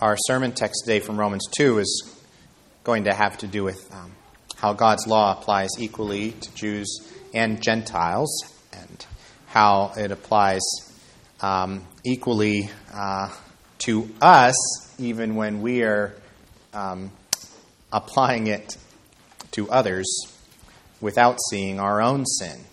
our 0.00 0.16
sermon 0.26 0.52
text 0.52 0.82
today 0.84 1.00
from 1.00 1.18
Romans 1.18 1.46
2 1.56 1.78
is 1.78 2.20
going 2.84 3.04
to 3.04 3.14
have 3.14 3.38
to 3.38 3.46
do 3.46 3.64
with 3.64 3.90
um, 3.94 4.12
how 4.56 4.74
God's 4.74 5.06
law 5.06 5.32
applies 5.32 5.70
equally 5.78 6.32
to 6.32 6.54
Jews 6.54 7.10
and 7.32 7.62
Gentiles, 7.62 8.30
and 8.74 9.06
how 9.46 9.92
it 9.96 10.10
applies 10.10 10.60
um, 11.40 11.86
equally 12.04 12.68
uh, 12.92 13.30
to 13.78 14.10
us, 14.20 14.54
even 15.00 15.34
when 15.34 15.62
we 15.62 15.82
are 15.82 16.14
um, 16.74 17.10
applying 17.90 18.48
it 18.48 18.76
to 19.52 19.70
others 19.70 20.06
without 21.00 21.38
seeing 21.48 21.80
our 21.80 22.02
own 22.02 22.26
sin. 22.26 22.64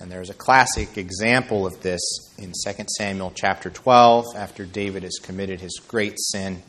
And 0.00 0.12
there's 0.12 0.30
a 0.30 0.34
classic 0.34 0.96
example 0.96 1.66
of 1.66 1.82
this 1.82 2.00
in 2.38 2.52
2 2.52 2.84
Samuel 2.96 3.32
chapter 3.34 3.68
12, 3.68 4.26
after 4.36 4.64
David 4.64 5.02
has 5.02 5.18
committed 5.20 5.60
his 5.60 5.80
great 5.88 6.14
sin 6.18 6.62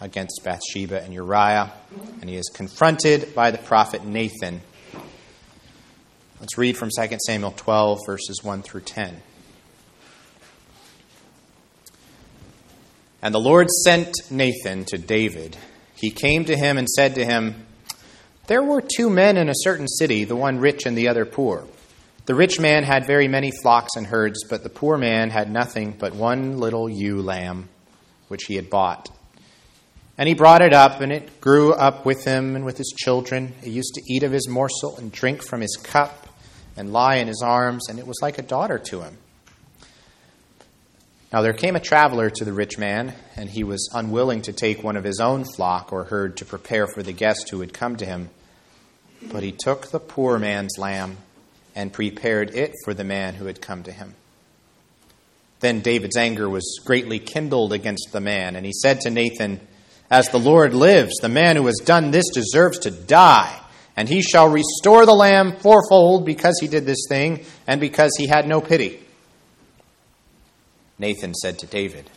against 0.00 0.40
Bathsheba 0.44 1.02
and 1.02 1.12
Uriah, 1.12 1.72
and 2.22 2.30
he 2.30 2.36
is 2.36 2.48
confronted 2.48 3.34
by 3.34 3.50
the 3.50 3.58
prophet 3.58 4.04
Nathan. 4.06 4.62
Let's 6.40 6.56
read 6.56 6.78
from 6.78 6.88
2 6.88 7.18
Samuel 7.26 7.52
12, 7.54 7.98
verses 8.06 8.42
1 8.42 8.62
through 8.62 8.80
10. 8.80 9.20
And 13.20 13.34
the 13.34 13.40
Lord 13.40 13.68
sent 13.68 14.14
Nathan 14.30 14.86
to 14.86 14.96
David. 14.96 15.58
He 15.94 16.10
came 16.10 16.46
to 16.46 16.56
him 16.56 16.78
and 16.78 16.88
said 16.88 17.14
to 17.16 17.26
him, 17.26 17.66
There 18.46 18.62
were 18.62 18.80
two 18.80 19.10
men 19.10 19.36
in 19.36 19.50
a 19.50 19.54
certain 19.54 19.86
city, 19.86 20.24
the 20.24 20.34
one 20.34 20.58
rich 20.58 20.86
and 20.86 20.96
the 20.96 21.08
other 21.08 21.26
poor. 21.26 21.66
The 22.30 22.36
rich 22.36 22.60
man 22.60 22.84
had 22.84 23.08
very 23.08 23.26
many 23.26 23.50
flocks 23.50 23.96
and 23.96 24.06
herds, 24.06 24.44
but 24.48 24.62
the 24.62 24.68
poor 24.68 24.96
man 24.96 25.30
had 25.30 25.50
nothing 25.50 25.96
but 25.98 26.14
one 26.14 26.58
little 26.58 26.88
ewe 26.88 27.20
lamb, 27.20 27.68
which 28.28 28.44
he 28.44 28.54
had 28.54 28.70
bought. 28.70 29.10
And 30.16 30.28
he 30.28 30.36
brought 30.36 30.62
it 30.62 30.72
up, 30.72 31.00
and 31.00 31.10
it 31.10 31.40
grew 31.40 31.72
up 31.72 32.06
with 32.06 32.24
him 32.24 32.54
and 32.54 32.64
with 32.64 32.78
his 32.78 32.94
children. 32.96 33.54
It 33.64 33.70
used 33.70 33.94
to 33.94 34.02
eat 34.08 34.22
of 34.22 34.30
his 34.30 34.46
morsel 34.46 34.96
and 34.96 35.10
drink 35.10 35.42
from 35.42 35.60
his 35.60 35.76
cup 35.82 36.28
and 36.76 36.92
lie 36.92 37.16
in 37.16 37.26
his 37.26 37.42
arms, 37.44 37.88
and 37.88 37.98
it 37.98 38.06
was 38.06 38.20
like 38.22 38.38
a 38.38 38.42
daughter 38.42 38.78
to 38.78 39.00
him. 39.00 39.18
Now 41.32 41.42
there 41.42 41.52
came 41.52 41.74
a 41.74 41.80
traveler 41.80 42.30
to 42.30 42.44
the 42.44 42.52
rich 42.52 42.78
man, 42.78 43.12
and 43.34 43.50
he 43.50 43.64
was 43.64 43.90
unwilling 43.92 44.42
to 44.42 44.52
take 44.52 44.84
one 44.84 44.96
of 44.96 45.02
his 45.02 45.18
own 45.18 45.42
flock 45.56 45.92
or 45.92 46.04
herd 46.04 46.36
to 46.36 46.44
prepare 46.44 46.86
for 46.86 47.02
the 47.02 47.12
guest 47.12 47.50
who 47.50 47.58
had 47.58 47.72
come 47.72 47.96
to 47.96 48.06
him. 48.06 48.30
But 49.20 49.42
he 49.42 49.50
took 49.50 49.88
the 49.88 49.98
poor 49.98 50.38
man's 50.38 50.78
lamb 50.78 51.16
and 51.74 51.92
prepared 51.92 52.54
it 52.54 52.74
for 52.84 52.94
the 52.94 53.04
man 53.04 53.34
who 53.34 53.46
had 53.46 53.60
come 53.60 53.82
to 53.84 53.92
him. 53.92 54.14
Then 55.60 55.80
David's 55.80 56.16
anger 56.16 56.48
was 56.48 56.80
greatly 56.84 57.18
kindled 57.18 57.72
against 57.72 58.08
the 58.12 58.20
man, 58.20 58.56
and 58.56 58.64
he 58.64 58.72
said 58.72 59.00
to 59.02 59.10
Nathan, 59.10 59.60
As 60.10 60.28
the 60.28 60.38
Lord 60.38 60.74
lives, 60.74 61.16
the 61.16 61.28
man 61.28 61.56
who 61.56 61.66
has 61.66 61.80
done 61.84 62.10
this 62.10 62.28
deserves 62.30 62.78
to 62.80 62.90
die, 62.90 63.60
and 63.96 64.08
he 64.08 64.22
shall 64.22 64.48
restore 64.48 65.04
the 65.04 65.14
lamb 65.14 65.56
fourfold 65.56 66.24
because 66.24 66.58
he 66.60 66.68
did 66.68 66.86
this 66.86 67.04
thing, 67.08 67.44
and 67.66 67.80
because 67.80 68.12
he 68.16 68.26
had 68.26 68.46
no 68.46 68.60
pity. 68.60 69.00
Nathan 70.98 71.34
said 71.34 71.58
to 71.58 71.66
David, 71.66 72.10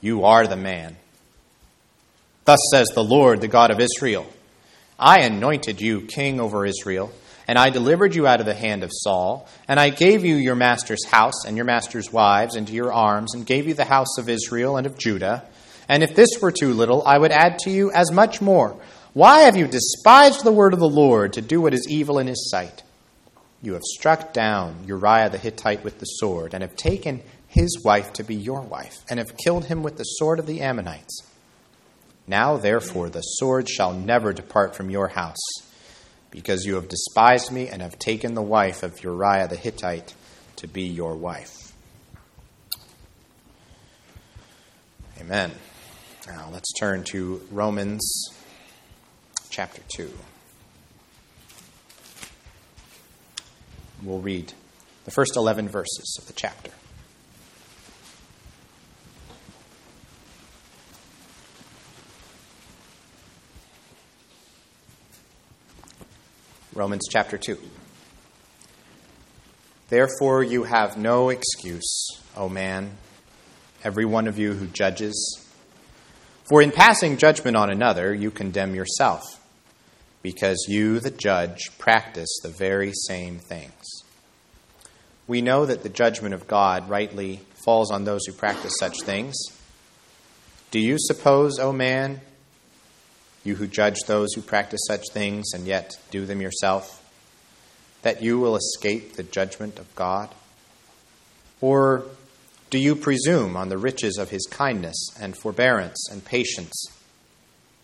You 0.00 0.24
are 0.24 0.46
the 0.46 0.56
man. 0.56 0.96
Thus 2.44 2.60
says 2.72 2.88
the 2.88 3.04
Lord, 3.04 3.40
the 3.40 3.48
God 3.48 3.70
of 3.70 3.80
Israel 3.80 4.26
I 5.00 5.20
anointed 5.20 5.80
you 5.80 6.02
king 6.02 6.40
over 6.40 6.66
Israel 6.66 7.10
and 7.50 7.58
I 7.58 7.70
delivered 7.70 8.14
you 8.14 8.28
out 8.28 8.38
of 8.38 8.46
the 8.46 8.54
hand 8.54 8.84
of 8.84 8.92
Saul, 8.92 9.48
and 9.66 9.80
I 9.80 9.90
gave 9.90 10.24
you 10.24 10.36
your 10.36 10.54
master's 10.54 11.04
house 11.06 11.44
and 11.44 11.56
your 11.56 11.66
master's 11.66 12.12
wives 12.12 12.54
into 12.54 12.74
your 12.74 12.92
arms, 12.92 13.34
and 13.34 13.44
gave 13.44 13.66
you 13.66 13.74
the 13.74 13.84
house 13.84 14.18
of 14.18 14.28
Israel 14.28 14.76
and 14.76 14.86
of 14.86 14.96
Judah. 14.96 15.42
And 15.88 16.04
if 16.04 16.14
this 16.14 16.30
were 16.40 16.52
too 16.52 16.72
little, 16.72 17.02
I 17.04 17.18
would 17.18 17.32
add 17.32 17.58
to 17.64 17.70
you 17.70 17.90
as 17.90 18.12
much 18.12 18.40
more. 18.40 18.76
Why 19.14 19.40
have 19.40 19.56
you 19.56 19.66
despised 19.66 20.44
the 20.44 20.52
word 20.52 20.74
of 20.74 20.78
the 20.78 20.88
Lord 20.88 21.32
to 21.32 21.40
do 21.40 21.60
what 21.60 21.74
is 21.74 21.88
evil 21.90 22.20
in 22.20 22.28
his 22.28 22.48
sight? 22.48 22.84
You 23.60 23.72
have 23.72 23.82
struck 23.82 24.32
down 24.32 24.84
Uriah 24.86 25.28
the 25.28 25.36
Hittite 25.36 25.82
with 25.82 25.98
the 25.98 26.06
sword, 26.06 26.54
and 26.54 26.62
have 26.62 26.76
taken 26.76 27.20
his 27.48 27.82
wife 27.84 28.12
to 28.12 28.22
be 28.22 28.36
your 28.36 28.60
wife, 28.60 28.98
and 29.10 29.18
have 29.18 29.36
killed 29.36 29.64
him 29.64 29.82
with 29.82 29.96
the 29.96 30.04
sword 30.04 30.38
of 30.38 30.46
the 30.46 30.60
Ammonites. 30.60 31.24
Now, 32.28 32.58
therefore, 32.58 33.10
the 33.10 33.22
sword 33.22 33.68
shall 33.68 33.92
never 33.92 34.32
depart 34.32 34.76
from 34.76 34.88
your 34.88 35.08
house 35.08 35.42
because 36.30 36.64
you 36.64 36.74
have 36.76 36.88
despised 36.88 37.50
me 37.50 37.68
and 37.68 37.82
have 37.82 37.98
taken 37.98 38.34
the 38.34 38.42
wife 38.42 38.82
of 38.82 39.02
Uriah 39.02 39.48
the 39.48 39.56
Hittite 39.56 40.14
to 40.56 40.68
be 40.68 40.82
your 40.82 41.14
wife. 41.14 41.72
Amen. 45.20 45.50
Now 46.26 46.48
let's 46.52 46.72
turn 46.78 47.04
to 47.04 47.42
Romans 47.50 48.02
chapter 49.50 49.82
2. 49.96 50.10
We'll 54.02 54.20
read 54.20 54.52
the 55.04 55.10
first 55.10 55.36
11 55.36 55.68
verses 55.68 56.16
of 56.20 56.26
the 56.26 56.32
chapter. 56.32 56.70
Romans 66.72 67.06
chapter 67.10 67.36
2. 67.36 67.58
Therefore, 69.88 70.44
you 70.44 70.62
have 70.62 70.96
no 70.96 71.28
excuse, 71.28 72.06
O 72.36 72.48
man, 72.48 72.96
every 73.82 74.04
one 74.04 74.28
of 74.28 74.38
you 74.38 74.52
who 74.52 74.68
judges. 74.68 75.44
For 76.48 76.62
in 76.62 76.70
passing 76.70 77.16
judgment 77.16 77.56
on 77.56 77.70
another, 77.70 78.14
you 78.14 78.30
condemn 78.30 78.76
yourself, 78.76 79.22
because 80.22 80.66
you, 80.68 81.00
the 81.00 81.10
judge, 81.10 81.76
practice 81.78 82.38
the 82.44 82.50
very 82.50 82.92
same 82.92 83.40
things. 83.40 84.04
We 85.26 85.42
know 85.42 85.66
that 85.66 85.82
the 85.82 85.88
judgment 85.88 86.34
of 86.34 86.46
God 86.46 86.88
rightly 86.88 87.40
falls 87.64 87.90
on 87.90 88.04
those 88.04 88.26
who 88.26 88.32
practice 88.32 88.74
such 88.78 89.00
things. 89.02 89.36
Do 90.70 90.78
you 90.78 90.96
suppose, 90.98 91.58
O 91.58 91.72
man, 91.72 92.20
you 93.44 93.56
who 93.56 93.66
judge 93.66 94.00
those 94.06 94.34
who 94.34 94.42
practice 94.42 94.80
such 94.86 95.04
things 95.12 95.52
and 95.54 95.66
yet 95.66 95.92
do 96.10 96.26
them 96.26 96.40
yourself, 96.40 96.96
that 98.02 98.22
you 98.22 98.38
will 98.38 98.56
escape 98.56 99.14
the 99.14 99.22
judgment 99.22 99.78
of 99.78 99.94
God? 99.94 100.28
Or 101.60 102.04
do 102.70 102.78
you 102.78 102.94
presume 102.94 103.56
on 103.56 103.68
the 103.68 103.78
riches 103.78 104.18
of 104.18 104.30
his 104.30 104.46
kindness 104.50 104.96
and 105.20 105.36
forbearance 105.36 106.08
and 106.10 106.24
patience, 106.24 106.86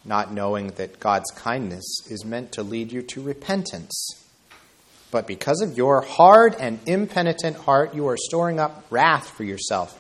not 0.05 0.33
knowing 0.33 0.69
that 0.72 1.00
God's 1.00 1.31
kindness 1.33 2.00
is 2.09 2.25
meant 2.25 2.53
to 2.53 2.62
lead 2.62 2.93
you 2.93 3.03
to 3.03 3.22
repentance? 3.22 4.22
But 5.11 5.27
because 5.27 5.62
of 5.62 5.77
your 5.77 6.03
hard 6.03 6.55
and 6.59 6.81
impenitent 6.87 7.56
heart, 7.56 7.95
you 7.95 8.09
are 8.09 8.16
storing 8.16 8.61
up 8.61 8.84
wrath 8.91 9.28
for 9.28 9.45
yourself 9.45 9.99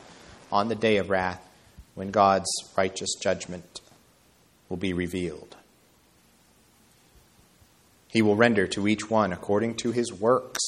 on 0.52 0.68
the 0.68 0.74
day 0.74 0.98
of 0.98 1.10
wrath 1.10 1.42
when 1.94 2.10
God's 2.10 2.50
righteous 2.76 3.14
judgment 3.22 3.75
will 4.68 4.76
be 4.76 4.92
revealed. 4.92 5.56
He 8.08 8.22
will 8.22 8.36
render 8.36 8.66
to 8.68 8.88
each 8.88 9.10
one 9.10 9.32
according 9.32 9.74
to 9.76 9.92
his 9.92 10.12
works. 10.12 10.60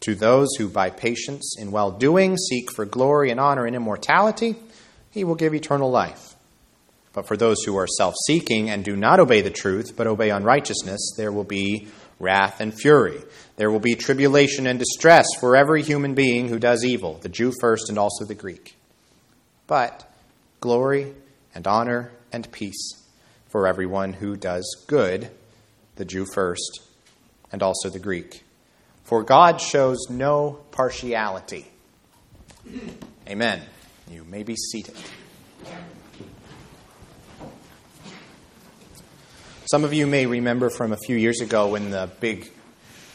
To 0.00 0.14
those 0.14 0.48
who 0.56 0.68
by 0.68 0.90
patience 0.90 1.56
in 1.58 1.70
well 1.70 1.90
doing 1.90 2.36
seek 2.36 2.72
for 2.72 2.84
glory 2.84 3.30
and 3.30 3.38
honor 3.38 3.66
and 3.66 3.76
immortality, 3.76 4.56
he 5.10 5.24
will 5.24 5.34
give 5.34 5.54
eternal 5.54 5.90
life. 5.90 6.34
But 7.12 7.26
for 7.26 7.36
those 7.36 7.62
who 7.64 7.76
are 7.76 7.86
self 7.86 8.14
seeking 8.26 8.70
and 8.70 8.84
do 8.84 8.96
not 8.96 9.20
obey 9.20 9.40
the 9.40 9.50
truth, 9.50 9.94
but 9.96 10.06
obey 10.06 10.30
unrighteousness, 10.30 11.14
there 11.16 11.32
will 11.32 11.44
be 11.44 11.88
wrath 12.18 12.60
and 12.60 12.72
fury. 12.72 13.20
There 13.56 13.70
will 13.70 13.80
be 13.80 13.94
tribulation 13.94 14.66
and 14.66 14.78
distress 14.78 15.26
for 15.40 15.56
every 15.56 15.82
human 15.82 16.14
being 16.14 16.48
who 16.48 16.58
does 16.58 16.84
evil, 16.84 17.18
the 17.22 17.28
Jew 17.28 17.52
first 17.60 17.88
and 17.88 17.98
also 17.98 18.24
the 18.24 18.34
Greek. 18.34 18.76
But 19.66 20.08
glory 20.60 21.14
and 21.54 21.66
honor 21.66 22.12
and 22.32 22.50
peace 22.52 23.00
for 23.48 23.66
everyone 23.66 24.12
who 24.12 24.36
does 24.36 24.84
good, 24.86 25.30
the 25.96 26.04
Jew 26.04 26.26
first, 26.32 26.80
and 27.52 27.62
also 27.62 27.88
the 27.88 27.98
Greek. 27.98 28.44
For 29.04 29.22
God 29.22 29.60
shows 29.60 30.06
no 30.08 30.60
partiality. 30.70 31.66
Amen. 33.28 33.62
You 34.10 34.24
may 34.24 34.42
be 34.42 34.56
seated. 34.56 34.96
Some 39.70 39.84
of 39.84 39.92
you 39.92 40.06
may 40.06 40.26
remember 40.26 40.68
from 40.68 40.92
a 40.92 40.96
few 40.96 41.16
years 41.16 41.40
ago 41.40 41.68
when 41.68 41.90
the 41.90 42.10
big 42.20 42.50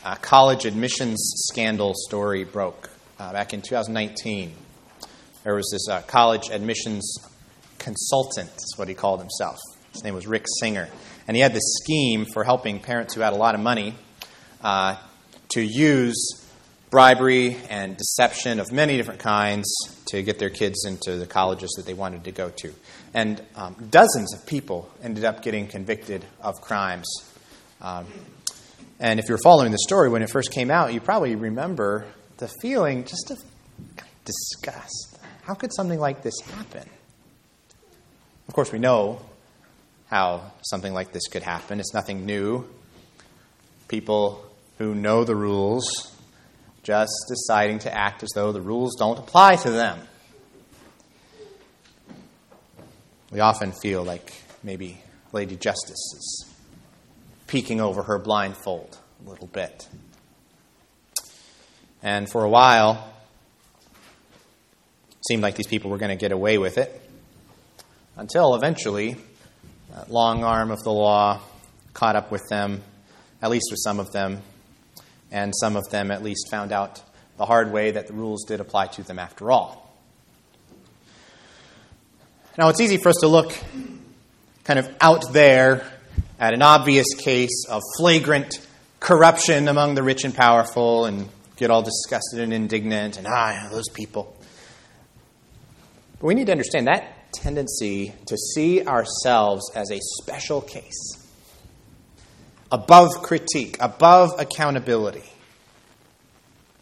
uh, 0.06 0.16
college 0.16 0.66
admissions 0.66 1.18
scandal 1.48 1.94
story 2.08 2.44
broke 2.44 2.90
uh, 3.20 3.34
back 3.34 3.54
in 3.54 3.62
2019. 3.62 4.54
There 5.44 5.56
was 5.56 5.70
this 5.72 5.90
uh, 5.90 6.02
college 6.04 6.50
admissions 6.50 7.18
consultant, 7.78 8.50
is 8.56 8.74
what 8.78 8.88
he 8.88 8.94
called 8.94 9.20
himself. 9.20 9.58
His 9.94 10.04
name 10.04 10.14
was 10.14 10.28
Rick 10.28 10.46
Singer. 10.60 10.90
And 11.28 11.36
he 11.36 11.42
had 11.42 11.54
this 11.54 11.78
scheme 11.82 12.26
for 12.26 12.44
helping 12.44 12.80
parents 12.80 13.14
who 13.14 13.22
had 13.22 13.34
a 13.34 13.38
lot 13.38 13.56
of 13.56 13.62
money 13.62 13.96
uh, 14.62 14.98
to 15.50 15.62
use 15.62 16.46
bribery 16.90 17.58
and 17.70 17.98
deception 17.98 18.60
of 18.60 18.72
many 18.72 18.98
different 18.98 19.20
kinds 19.20 19.66
to 20.06 20.22
get 20.22 20.40
their 20.40 20.50
kids 20.50 20.86
into 20.86 21.18
the 21.18 21.26
colleges 21.26 21.74
that 21.78 21.86
they 21.86 21.94
wanted 21.94 22.24
to 22.26 22.32
go 22.32 22.50
to. 22.50 22.74
And 23.14 23.42
um, 23.56 23.76
dozens 23.90 24.34
of 24.34 24.46
people 24.46 24.90
ended 25.02 25.26
up 25.26 25.42
getting 25.42 25.68
convicted 25.68 26.26
of 26.42 26.56
crimes. 26.62 27.08
Um, 27.82 28.06
and 29.00 29.20
if 29.20 29.28
you're 29.28 29.40
following 29.40 29.72
the 29.72 29.80
story, 29.80 30.10
when 30.10 30.22
it 30.22 30.30
first 30.30 30.52
came 30.52 30.72
out, 30.72 30.94
you 30.94 31.02
probably 31.02 31.36
remember 31.36 32.06
the 32.38 32.50
feeling 32.62 33.04
just 33.04 33.32
of 33.32 33.38
disgust. 34.24 35.20
How 35.44 35.54
could 35.54 35.72
something 35.74 36.00
like 36.00 36.24
this 36.24 36.40
happen? 36.42 36.90
Of 38.48 38.54
course, 38.54 38.72
we 38.72 38.80
know 38.80 39.22
how 40.08 40.52
something 40.62 40.94
like 40.94 41.12
this 41.12 41.28
could 41.28 41.44
happen. 41.44 41.80
It's 41.80 41.94
nothing 41.94 42.26
new. 42.26 42.66
People 43.88 44.46
who 44.78 44.94
know 44.94 45.24
the 45.24 45.36
rules 45.36 46.16
just 46.84 47.12
deciding 47.28 47.80
to 47.80 47.94
act 47.94 48.22
as 48.22 48.30
though 48.36 48.52
the 48.52 48.62
rules 48.62 48.96
don't 48.96 49.18
apply 49.18 49.56
to 49.58 49.72
them. 49.72 50.00
We 53.32 53.40
often 53.40 53.72
feel 53.72 54.04
like 54.04 54.34
maybe 54.64 55.02
Lady 55.32 55.56
Justice 55.56 56.14
is 56.16 56.46
peeking 57.48 57.82
over 57.82 58.04
her 58.04 58.20
blindfold 58.20 58.98
a 59.26 59.30
little 59.30 59.48
bit. 59.48 59.90
And 62.04 62.30
for 62.30 62.44
a 62.44 62.50
while, 62.50 63.12
it 65.10 65.26
seemed 65.28 65.42
like 65.42 65.56
these 65.56 65.68
people 65.68 65.90
were 65.90 65.98
going 65.98 66.16
to 66.16 66.16
get 66.16 66.32
away 66.32 66.60
with 66.60 66.78
it 66.78 67.02
until 68.18 68.56
eventually, 68.56 69.18
that 69.94 70.10
long 70.10 70.44
arm 70.44 70.72
of 70.72 70.82
the 70.84 70.92
law 70.92 71.42
caught 71.94 72.16
up 72.16 72.32
with 72.32 72.48
them, 72.50 72.82
at 73.42 73.50
least 73.50 73.68
with 73.70 73.80
some 73.84 74.00
of 74.00 74.12
them, 74.12 74.42
and 75.32 75.54
some 75.56 75.76
of 75.76 75.90
them 75.90 76.12
at 76.12 76.24
least 76.24 76.50
found 76.50 76.72
out 76.72 77.02
the 77.38 77.46
hard 77.46 77.72
way 77.72 77.92
that 77.92 78.08
the 78.08 78.14
rules 78.14 78.46
did 78.46 78.60
apply 78.60 78.88
to 78.88 79.04
them 79.04 79.20
after 79.20 79.52
all. 79.52 79.94
Now, 82.58 82.70
it's 82.70 82.80
easy 82.80 82.98
for 82.98 83.10
us 83.10 83.18
to 83.20 83.28
look 83.28 83.54
kind 84.64 84.80
of 84.80 84.90
out 85.02 85.34
there 85.34 85.86
at 86.40 86.54
an 86.54 86.62
obvious 86.62 87.08
case 87.18 87.66
of 87.70 87.82
flagrant 87.98 88.66
corruption 89.02 89.68
among 89.68 89.96
the 89.96 90.04
rich 90.04 90.24
and 90.24 90.34
powerful 90.34 91.06
and 91.06 91.28
get 91.58 91.70
all 91.70 91.82
disgusted 91.82 92.40
and 92.40 92.54
indignant 92.54 93.18
and, 93.18 93.28
ah, 93.30 93.68
those 93.72 93.90
people. 93.90 94.36
But 96.20 96.28
we 96.28 96.34
need 96.34 96.46
to 96.46 96.54
understand 96.54 96.88
that 96.88 97.15
tendency 97.42 98.14
to 98.28 98.38
see 98.38 98.86
ourselves 98.86 99.72
as 99.76 99.92
a 99.92 100.00
special 100.22 100.62
case 100.62 101.26
above 102.72 103.22
critique, 103.22 103.78
above 103.80 104.32
accountability. 104.40 105.24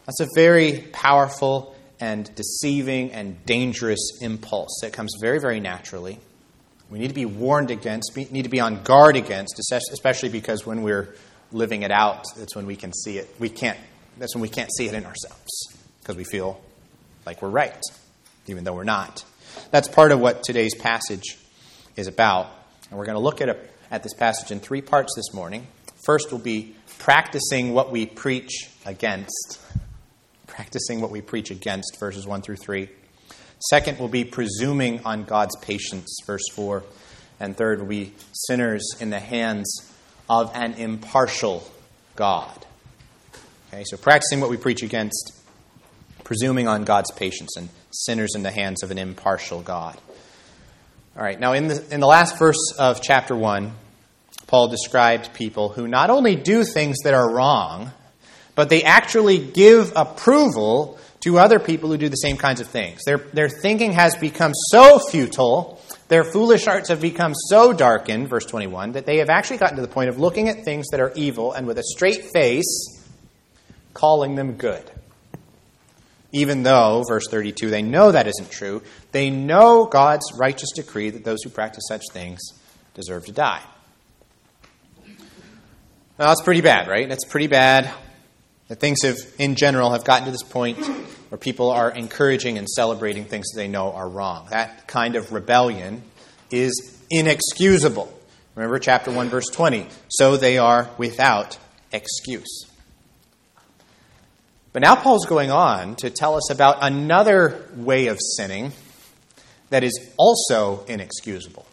That's 0.06 0.20
a 0.22 0.28
very 0.36 0.80
powerful 0.92 1.76
and 2.00 2.34
deceiving 2.36 3.12
and 3.12 3.46
dangerous 3.46 4.20
impulse 4.22 4.80
that 4.82 4.92
comes 4.92 5.14
very, 5.22 5.40
very 5.40 5.60
naturally. 5.60 6.20
We 6.90 7.00
need 7.00 7.08
to 7.10 7.14
be 7.14 7.26
warned 7.26 7.72
against, 7.72 8.12
we 8.16 8.26
need 8.26 8.44
to 8.44 8.50
be 8.50 8.60
on 8.60 8.84
guard 8.84 9.16
against, 9.16 9.60
especially 9.72 10.30
because 10.30 10.66
when 10.66 10.82
we're 10.82 11.16
living 11.52 11.84
it 11.84 11.92
out, 11.92 12.26
that's 12.36 12.56
when 12.56 12.66
we 12.66 12.76
can 12.76 12.92
see 12.94 13.18
it. 13.18 13.34
We 13.40 13.50
can't, 13.50 13.78
that's 14.18 14.36
when 14.36 14.42
we 14.42 14.50
can't 14.50 14.70
see 14.76 14.88
it 14.88 14.94
in 14.94 15.06
ourselves 15.06 15.78
because 16.02 16.18
we 16.18 16.24
feel 16.24 16.60
like 17.26 17.42
we're 17.42 17.50
right, 17.50 17.82
even 18.48 18.64
though 18.64 18.74
we're 18.74 18.84
not. 18.84 19.24
That's 19.74 19.88
part 19.88 20.12
of 20.12 20.20
what 20.20 20.44
today's 20.44 20.76
passage 20.76 21.36
is 21.96 22.06
about. 22.06 22.48
And 22.92 23.00
we're 23.00 23.06
going 23.06 23.16
to 23.16 23.24
look 23.24 23.42
at, 23.42 23.50
a, 23.50 23.58
at 23.90 24.04
this 24.04 24.14
passage 24.14 24.52
in 24.52 24.60
three 24.60 24.84
parts 24.84 25.16
this 25.16 25.34
morning. 25.34 25.66
First 26.06 26.32
will 26.32 26.38
be 26.38 26.76
practicing 27.00 27.74
what 27.74 27.92
we 27.92 28.06
preach 28.06 28.70
against. 28.86 29.60
Practicing 30.46 31.02
what 31.02 31.10
we 31.10 31.22
preach 31.22 31.50
against, 31.50 32.00
verses 32.00 32.28
1 32.28 32.44
through 32.44 32.58
3. 32.58 32.88
Second 33.72 33.98
will 33.98 34.10
be 34.10 34.24
presuming 34.24 35.04
on 35.06 35.24
God's 35.24 35.56
patience, 35.56 36.20
verse 36.28 36.48
4. 36.54 36.84
And 37.40 37.58
third 37.58 37.80
will 37.80 37.88
be 37.88 38.14
sinners 38.32 38.88
in 39.00 39.10
the 39.10 39.20
hands 39.20 39.92
of 40.30 40.52
an 40.54 40.76
impartial 40.76 41.68
God. 42.16 42.64
Okay, 43.74 43.86
so 43.88 43.98
practicing 43.98 44.40
what 44.40 44.52
we 44.52 44.58
preach 44.58 44.84
against, 44.84 45.34
presuming 46.24 46.68
on 46.68 46.84
God's 46.84 47.10
patience, 47.14 47.58
and 47.58 47.70
sinners 47.94 48.36
in 48.36 48.44
the 48.44 48.52
hands 48.52 48.84
of 48.84 48.92
an 48.92 48.98
impartial 48.98 49.62
God. 49.62 49.98
All 51.16 51.24
right, 51.24 51.40
now 51.40 51.54
in 51.54 51.68
the, 51.68 51.94
in 51.94 52.00
the 52.00 52.08
last 52.08 52.40
verse 52.40 52.74
of 52.78 53.02
chapter 53.02 53.36
1, 53.36 53.72
Paul 54.48 54.68
described 54.68 55.34
people 55.34 55.70
who 55.70 55.88
not 55.88 56.10
only 56.10 56.36
do 56.36 56.64
things 56.64 56.98
that 57.04 57.14
are 57.14 57.32
wrong, 57.32 57.92
but 58.56 58.70
they 58.70 58.84
actually 58.84 59.38
give 59.38 59.94
approval 59.96 60.98
to 61.22 61.40
other 61.40 61.60
people 61.60 61.90
who 61.90 61.98
do 61.98 62.10
the 62.10 62.16
same 62.16 62.36
kinds 62.36 62.60
of 62.60 62.68
things. 62.68 63.02
Their, 63.06 63.18
their 63.18 63.50
thinking 63.50 63.94
has 63.94 64.16
become 64.16 64.52
so 64.54 65.00
futile, 65.00 65.82
their 66.10 66.24
foolish 66.24 66.66
hearts 66.66 66.90
have 66.90 67.00
become 67.00 67.34
so 67.34 67.74
darkened, 67.74 68.28
verse 68.28 68.46
21, 68.46 68.92
that 68.92 69.06
they 69.06 69.18
have 69.18 69.30
actually 69.30 69.58
gotten 69.58 69.78
to 69.78 69.82
the 69.82 69.88
point 69.88 70.10
of 70.10 70.20
looking 70.20 70.50
at 70.50 70.66
things 70.66 70.88
that 70.92 71.00
are 71.00 71.14
evil 71.16 71.54
and 71.54 71.66
with 71.66 71.78
a 71.78 71.84
straight 71.84 72.26
face 72.34 73.02
calling 73.94 74.36
them 74.36 74.54
good. 74.54 74.84
Even 76.34 76.64
though, 76.64 77.04
verse 77.08 77.28
32, 77.30 77.70
they 77.70 77.84
know 77.84 78.12
that 78.12 78.28
isn't 78.28 78.52
true, 78.52 78.82
they 79.12 79.30
know 79.30 79.86
God's 79.86 80.34
righteous 80.36 80.72
decree 80.76 81.12
that 81.12 81.24
those 81.24 81.44
who 81.44 81.50
practice 81.50 81.84
such 81.88 82.02
things 82.12 82.42
deserve 82.96 83.26
to 83.28 83.32
die. 83.32 83.62
Now, 86.20 86.28
that's 86.28 86.42
pretty 86.42 86.62
bad, 86.62 86.88
right? 86.88 87.08
That's 87.08 87.26
pretty 87.26 87.48
bad 87.48 87.90
that 88.68 88.80
things 88.80 89.04
have, 89.04 89.18
in 89.38 89.56
general, 89.56 89.92
have 89.92 90.04
gotten 90.04 90.26
to 90.26 90.32
this 90.32 90.44
point 90.44 90.78
where 91.30 91.38
people 91.38 91.70
are 91.72 91.92
encouraging 91.92 92.58
and 92.58 92.68
celebrating 92.68 93.26
things 93.26 93.52
that 93.52 93.60
they 93.60 93.68
know 93.68 93.92
are 93.92 94.10
wrong. 94.10 94.48
That 94.50 94.88
kind 94.88 95.16
of 95.16 95.32
rebellion 95.32 96.02
is 96.50 97.00
inexcusable. 97.10 98.12
Remember 98.56 98.80
chapter 98.80 99.12
1, 99.12 99.30
verse 99.30 99.48
20. 99.48 99.88
So 100.10 100.38
they 100.38 100.58
are 100.58 100.90
without 100.98 101.58
excuse. 101.92 102.66
But 104.74 104.82
now 104.82 104.96
Paul's 104.96 105.26
going 105.26 105.52
on 105.52 105.96
to 105.98 106.10
tell 106.10 106.36
us 106.36 106.50
about 106.50 106.80
another 106.82 107.66
way 107.76 108.08
of 108.08 108.20
sinning 108.38 108.74
that 109.70 109.84
is 109.84 110.12
also 110.18 110.84
inexcusable 110.86 111.66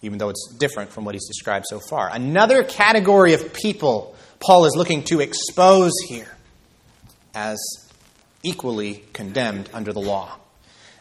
even 0.00 0.16
though 0.18 0.28
it's 0.28 0.54
different 0.58 0.90
from 0.90 1.04
what 1.04 1.16
he's 1.16 1.26
described 1.26 1.66
so 1.68 1.80
far. 1.80 2.08
Another 2.12 2.62
category 2.62 3.34
of 3.34 3.52
people 3.52 4.14
Paul 4.40 4.66
is 4.66 4.76
looking 4.76 5.02
to 5.04 5.20
expose 5.20 5.92
here 6.08 6.28
as 7.34 7.58
equally 8.42 9.04
condemned 9.12 9.68
under 9.72 9.92
the 9.92 10.00
law. 10.00 10.36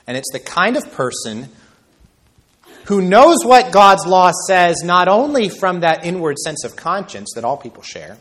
And 0.07 0.17
it's 0.17 0.31
the 0.31 0.39
kind 0.39 0.75
of 0.75 0.91
person 0.93 1.49
who 2.85 3.01
knows 3.01 3.43
what 3.43 3.71
God's 3.71 4.07
law 4.07 4.31
says 4.47 4.81
not 4.83 5.07
only 5.07 5.49
from 5.49 5.81
that 5.81 6.05
inward 6.05 6.37
sense 6.39 6.63
of 6.63 6.75
conscience 6.75 7.33
that 7.35 7.43
all 7.43 7.57
people 7.57 7.83
share. 7.83 8.17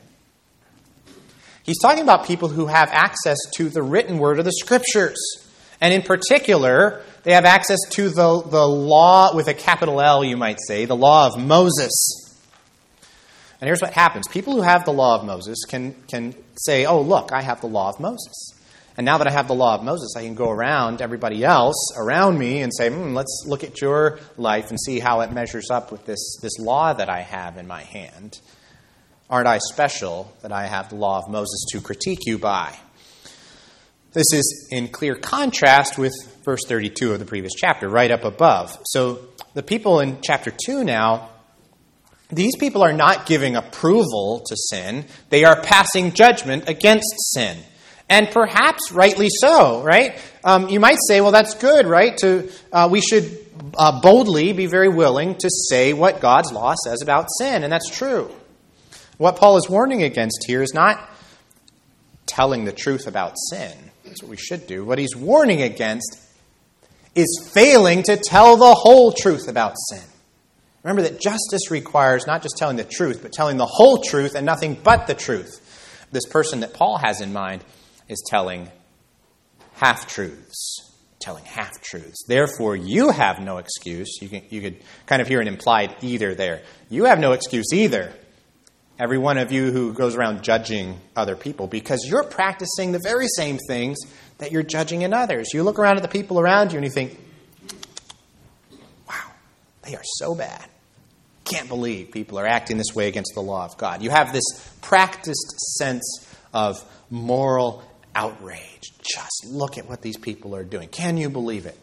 He's 1.67 1.81
talking 1.81 2.05
about 2.05 2.27
people 2.27 2.49
who 2.49 2.67
have 2.67 2.89
access 2.93 3.37
to 3.57 3.69
the 3.69 3.83
written 3.83 4.19
word 4.19 4.39
of 4.39 4.45
the 4.45 4.53
scriptures. 4.53 5.19
And 5.81 5.93
in 5.93 6.03
particular, 6.03 7.03
they 7.25 7.33
have 7.33 7.45
access 7.45 7.81
to 7.91 8.09
the, 8.09 8.43
the 8.43 8.65
law 8.65 9.35
with 9.35 9.49
a 9.49 9.55
capital 9.55 10.01
L, 10.01 10.25
you 10.25 10.37
might 10.37 10.59
say, 10.65 10.85
the 10.85 10.97
law 10.97 11.27
of 11.27 11.39
Moses. 11.39 11.93
And 13.61 13.69
here's 13.69 13.83
what 13.83 13.93
happens 13.93 14.29
people 14.29 14.55
who 14.55 14.63
have 14.63 14.85
the 14.85 14.93
law 14.93 15.19
of 15.19 15.27
Moses 15.27 15.65
can, 15.69 15.95
can 16.09 16.35
say, 16.57 16.87
oh, 16.87 17.01
look, 17.01 17.33
I 17.33 17.43
have 17.43 17.61
the 17.61 17.67
law 17.67 17.89
of 17.89 17.99
Moses. 17.99 18.53
And 18.97 19.05
now 19.05 19.19
that 19.19 19.27
I 19.27 19.33
have 19.33 19.49
the 19.49 19.55
law 19.55 19.75
of 19.75 19.83
Moses, 19.83 20.15
I 20.17 20.23
can 20.23 20.35
go 20.35 20.51
around 20.51 21.03
everybody 21.03 21.45
else 21.45 21.93
around 21.99 22.39
me 22.39 22.63
and 22.63 22.73
say, 22.73 22.89
hmm, 22.91 23.13
let's 23.13 23.45
look 23.47 23.65
at 23.65 23.83
your 23.83 24.21
life 24.39 24.71
and 24.71 24.81
see 24.81 25.01
how 25.01 25.21
it 25.21 25.33
measures 25.33 25.71
up 25.71 25.93
with 25.93 26.07
this, 26.07 26.39
this 26.41 26.59
law 26.59 26.95
that 26.95 27.11
I 27.11 27.21
have 27.21 27.59
in 27.59 27.67
my 27.67 27.83
hand. 27.83 28.41
Aren't 29.29 29.49
I 29.49 29.59
special 29.59 30.33
that 30.43 30.53
I 30.53 30.67
have 30.67 30.89
the 30.89 30.95
law 30.95 31.19
of 31.19 31.29
Moses 31.29 31.67
to 31.73 31.81
critique 31.81 32.21
you 32.27 32.39
by? 32.39 32.77
This 34.13 34.33
is 34.33 34.69
in 34.71 34.89
clear 34.89 35.17
contrast 35.17 35.99
with 35.99 36.13
verse 36.45 36.63
32 36.67 37.13
of 37.13 37.19
the 37.19 37.25
previous 37.25 37.53
chapter, 37.55 37.89
right 37.89 38.11
up 38.11 38.25
above. 38.25 38.79
So 38.87 39.19
the 39.55 39.65
people 39.65 39.99
in 40.01 40.19
chapter 40.23 40.53
2 40.65 40.85
now, 40.85 41.31
these 42.31 42.57
people 42.57 42.83
are 42.83 42.93
not 42.93 43.27
giving 43.27 43.57
approval 43.57 44.45
to 44.47 44.57
sin, 44.57 45.05
they 45.31 45.45
are 45.45 45.61
passing 45.61 46.13
judgment 46.13 46.69
against 46.69 47.15
sin. 47.35 47.59
And 48.09 48.31
perhaps 48.31 48.93
rightly 48.93 49.29
so, 49.29 49.83
right? 49.83 50.17
Um, 50.45 50.69
you 50.69 50.79
might 50.79 50.99
say, 51.09 51.21
well, 51.21 51.33
that's 51.33 51.55
good, 51.55 51.89
right? 51.89 52.17
To, 52.19 52.49
uh, 52.73 52.89
we 52.89 53.01
should 53.01 53.45
uh, 53.77 54.01
boldly 54.01 54.53
be 54.53 54.67
very 54.67 54.89
willing 54.89 55.35
to 55.35 55.51
say 55.69 55.93
what 55.93 56.21
God's 56.21 56.53
law 56.53 56.75
says 56.85 57.03
about 57.03 57.27
sin, 57.41 57.65
and 57.65 57.73
that's 57.73 57.91
true. 57.91 58.31
What 59.19 59.37
Paul 59.37 59.57
is 59.57 59.69
warning 59.69 60.03
against 60.03 60.45
here 60.47 60.63
is 60.63 60.75
not 60.75 61.09
telling 62.27 62.65
the 62.65 62.73
truth 62.73 63.07
about 63.07 63.35
sin. 63.51 63.73
That's 64.05 64.23
what 64.23 64.31
we 64.31 64.37
should 64.37 64.67
do. 64.67 64.85
What 64.85 64.99
he's 64.99 65.17
warning 65.17 65.63
against 65.63 66.21
is 67.15 67.51
failing 67.53 68.03
to 68.05 68.17
tell 68.17 68.57
the 68.57 68.75
whole 68.75 69.13
truth 69.13 69.49
about 69.49 69.75
sin. 69.91 70.03
Remember 70.83 71.03
that 71.03 71.21
justice 71.21 71.71
requires 71.71 72.27
not 72.27 72.43
just 72.43 72.57
telling 72.59 72.77
the 72.77 72.85
truth, 72.85 73.21
but 73.23 73.33
telling 73.33 73.57
the 73.57 73.67
whole 73.67 74.03
truth 74.03 74.35
and 74.35 74.45
nothing 74.45 74.75
but 74.75 75.07
the 75.07 75.15
truth. 75.15 75.63
This 76.13 76.27
person 76.27 76.61
that 76.61 76.75
Paul 76.75 76.99
has 76.99 77.21
in 77.21 77.33
mind 77.33 77.65
is 78.09 78.23
telling 78.29 78.71
half 79.75 80.07
truths. 80.07 80.93
Telling 81.19 81.45
half 81.45 81.83
truths. 81.83 82.25
Therefore, 82.29 82.77
you 82.77 83.11
have 83.11 83.41
no 83.41 83.57
excuse. 83.57 84.19
You, 84.21 84.29
can, 84.29 84.43
you 84.51 84.61
could 84.61 84.77
kind 85.07 85.21
of 85.21 85.27
hear 85.27 85.41
an 85.41 85.49
implied 85.49 85.97
either 86.03 86.35
there. 86.35 86.63
You 86.89 87.07
have 87.07 87.19
no 87.19 87.33
excuse 87.33 87.73
either. 87.73 88.13
Every 88.99 89.19
one 89.19 89.37
of 89.37 89.53
you 89.53 89.73
who 89.73 89.93
goes 89.93 90.17
around 90.17 90.43
judging 90.43 91.01
other 91.15 91.37
people 91.37 91.67
because 91.67 92.07
you're 92.09 92.25
practicing 92.25 92.93
the 92.93 92.99
very 92.99 93.27
same 93.29 93.59
things 93.69 93.99
that 94.39 94.53
you're 94.53 94.63
judging 94.63 95.03
in 95.03 95.13
others. 95.13 95.53
You 95.53 95.63
look 95.63 95.79
around 95.79 95.97
at 95.97 96.03
the 96.03 96.09
people 96.09 96.41
around 96.41 96.73
you 96.73 96.79
and 96.79 96.85
you 96.85 96.91
think, 96.91 97.19
wow, 99.07 99.31
they 99.83 99.95
are 99.95 100.05
so 100.05 100.35
bad. 100.35 100.65
Can't 101.45 101.69
believe 101.69 102.11
people 102.11 102.39
are 102.39 102.47
acting 102.47 102.79
this 102.79 102.95
way 102.95 103.07
against 103.07 103.33
the 103.35 103.43
law 103.43 103.67
of 103.67 103.77
God. 103.77 104.03
You 104.03 104.11
have 104.11 104.33
this 104.33 104.45
practiced 104.81 105.61
sense 105.79 106.27
of 106.55 106.83
moral 107.11 107.85
outrage. 108.15 108.93
Just 109.03 109.47
look 109.47 109.77
at 109.77 109.89
what 109.89 110.01
these 110.01 110.17
people 110.17 110.57
are 110.57 110.65
doing. 110.65 110.89
Can 110.89 111.19
you 111.19 111.29
believe 111.29 111.67
it? 111.67 111.79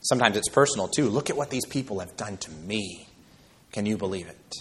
Sometimes 0.00 0.36
it's 0.36 0.48
personal 0.48 0.88
too. 0.88 1.08
Look 1.10 1.28
at 1.28 1.36
what 1.36 1.50
these 1.50 1.66
people 1.66 2.00
have 2.00 2.16
done 2.16 2.38
to 2.38 2.50
me. 2.50 3.06
Can 3.72 3.84
you 3.84 3.98
believe 3.98 4.26
it? 4.26 4.54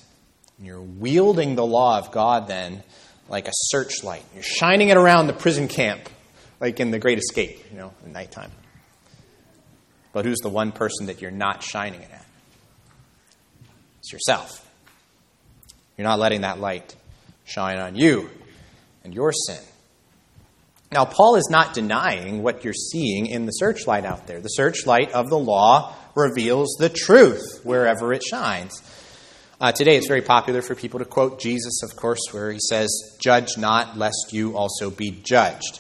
You're 0.59 0.81
wielding 0.81 1.55
the 1.55 1.65
law 1.65 1.99
of 1.99 2.11
God 2.11 2.47
then 2.47 2.83
like 3.29 3.47
a 3.47 3.51
searchlight. 3.53 4.23
You're 4.33 4.43
shining 4.43 4.89
it 4.89 4.97
around 4.97 5.27
the 5.27 5.33
prison 5.33 5.67
camp, 5.67 6.09
like 6.59 6.79
in 6.79 6.91
The 6.91 6.99
Great 6.99 7.19
Escape, 7.19 7.65
you 7.71 7.77
know, 7.77 7.93
at 8.03 8.11
nighttime. 8.11 8.51
But 10.13 10.25
who's 10.25 10.39
the 10.39 10.49
one 10.49 10.71
person 10.71 11.07
that 11.07 11.21
you're 11.21 11.31
not 11.31 11.61
shining 11.61 12.01
it 12.01 12.09
at? 12.11 12.25
It's 13.99 14.11
yourself. 14.11 14.67
You're 15.97 16.07
not 16.07 16.19
letting 16.19 16.41
that 16.41 16.59
light 16.59 16.95
shine 17.45 17.77
on 17.77 17.95
you 17.95 18.29
and 19.03 19.13
your 19.13 19.31
sin. 19.31 19.61
Now, 20.91 21.05
Paul 21.05 21.35
is 21.35 21.47
not 21.51 21.73
denying 21.73 22.41
what 22.43 22.63
you're 22.63 22.73
seeing 22.73 23.27
in 23.27 23.45
the 23.45 23.51
searchlight 23.51 24.05
out 24.05 24.25
there. 24.25 24.39
The 24.39 24.47
searchlight 24.47 25.11
of 25.11 25.29
the 25.29 25.37
law 25.37 25.93
reveals 26.15 26.77
the 26.79 26.89
truth 26.89 27.59
wherever 27.63 28.13
it 28.13 28.23
shines. 28.23 28.81
Uh, 29.59 29.71
today, 29.71 29.97
it's 29.97 30.05
very 30.05 30.21
popular 30.21 30.61
for 30.61 30.75
people 30.75 30.99
to 30.99 31.05
quote 31.05 31.39
Jesus, 31.39 31.81
of 31.81 31.95
course, 31.95 32.19
where 32.31 32.51
he 32.51 32.59
says, 32.59 33.17
Judge 33.19 33.57
not, 33.57 33.97
lest 33.97 34.31
you 34.31 34.55
also 34.55 34.91
be 34.91 35.09
judged. 35.09 35.79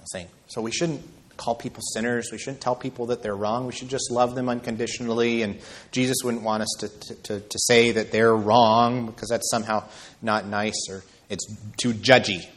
I'm 0.00 0.06
saying, 0.06 0.26
so 0.48 0.62
we 0.62 0.72
shouldn't 0.72 1.02
call 1.36 1.54
people 1.54 1.80
sinners. 1.94 2.30
We 2.32 2.38
shouldn't 2.38 2.60
tell 2.60 2.74
people 2.74 3.06
that 3.06 3.22
they're 3.22 3.36
wrong. 3.36 3.66
We 3.66 3.72
should 3.72 3.88
just 3.88 4.10
love 4.10 4.34
them 4.34 4.48
unconditionally. 4.48 5.42
And 5.42 5.60
Jesus 5.92 6.16
wouldn't 6.24 6.42
want 6.42 6.64
us 6.64 6.76
to, 6.80 7.14
to, 7.22 7.40
to 7.40 7.58
say 7.60 7.92
that 7.92 8.10
they're 8.10 8.34
wrong 8.34 9.06
because 9.06 9.28
that's 9.28 9.48
somehow 9.48 9.84
not 10.20 10.46
nice 10.46 10.88
or 10.90 11.04
it's 11.28 11.46
too 11.76 11.94
judgy. 11.94 12.48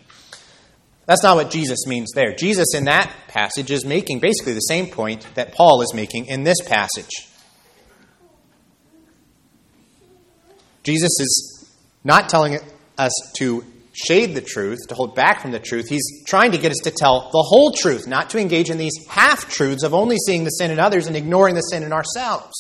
That's 1.06 1.22
not 1.22 1.36
what 1.36 1.52
Jesus 1.52 1.86
means 1.86 2.14
there. 2.16 2.34
Jesus, 2.34 2.74
in 2.74 2.86
that 2.86 3.14
passage, 3.28 3.70
is 3.70 3.86
making 3.86 4.22
basically 4.22 4.54
the 4.54 4.60
same 4.62 4.88
point 4.88 5.28
that 5.36 5.54
Paul 5.54 5.84
is 5.84 5.94
making 5.94 6.26
in 6.26 6.44
this 6.44 6.62
passage. 6.66 7.30
Jesus 10.84 11.20
is 11.20 11.74
not 12.04 12.30
telling 12.30 12.60
us 12.98 13.14
to 13.38 13.64
shade 13.94 14.36
the 14.36 14.42
truth, 14.42 14.80
to 14.90 14.96
hold 14.96 15.16
back 15.16 15.42
from 15.42 15.52
the 15.52 15.60
truth. 15.60 15.88
He's 15.88 16.24
trying 16.26 16.52
to 16.52 16.58
get 16.58 16.72
us 16.72 16.80
to 16.84 16.92
tell 16.92 17.30
the 17.32 17.44
whole 17.48 17.72
truth, 17.72 18.08
not 18.08 18.32
to 18.32 18.40
engage 18.40 18.70
in 18.70 18.78
these 18.78 18.94
half 19.08 19.50
truths 19.50 19.84
of 19.84 19.94
only 19.94 20.18
seeing 20.18 20.44
the 20.44 20.50
sin 20.50 20.72
in 20.72 20.80
others 20.80 21.08
and 21.08 21.16
ignoring 21.16 21.56
the 21.56 21.62
sin 21.62 21.84
in 21.84 21.94
ourselves. 21.94 22.54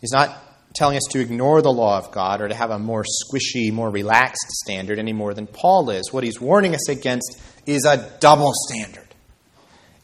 He's 0.00 0.12
not 0.12 0.42
telling 0.74 0.96
us 0.96 1.04
to 1.10 1.20
ignore 1.20 1.62
the 1.62 1.72
law 1.72 1.98
of 1.98 2.12
God 2.12 2.40
or 2.40 2.48
to 2.48 2.54
have 2.54 2.70
a 2.70 2.78
more 2.78 3.04
squishy, 3.04 3.72
more 3.72 3.90
relaxed 3.90 4.50
standard 4.50 4.98
any 4.98 5.12
more 5.12 5.32
than 5.32 5.46
Paul 5.46 5.90
is. 5.90 6.12
What 6.12 6.24
he's 6.24 6.40
warning 6.40 6.74
us 6.74 6.88
against 6.88 7.40
is 7.66 7.84
a 7.86 8.10
double 8.20 8.52
standard. 8.68 9.05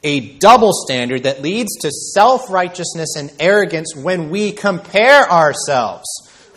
A 0.05 0.37
double 0.39 0.73
standard 0.73 1.25
that 1.25 1.43
leads 1.43 1.77
to 1.83 1.91
self 1.91 2.51
righteousness 2.51 3.15
and 3.17 3.33
arrogance 3.39 3.95
when 3.95 4.31
we 4.31 4.53
compare 4.53 5.31
ourselves 5.31 6.07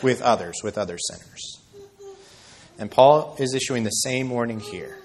with 0.02 0.20
others, 0.20 0.56
with 0.64 0.78
other 0.78 0.98
sinners. 0.98 1.60
And 2.78 2.90
Paul 2.90 3.36
is 3.38 3.54
issuing 3.54 3.84
the 3.84 3.90
same 3.90 4.30
warning 4.30 4.60
here. 4.60 4.98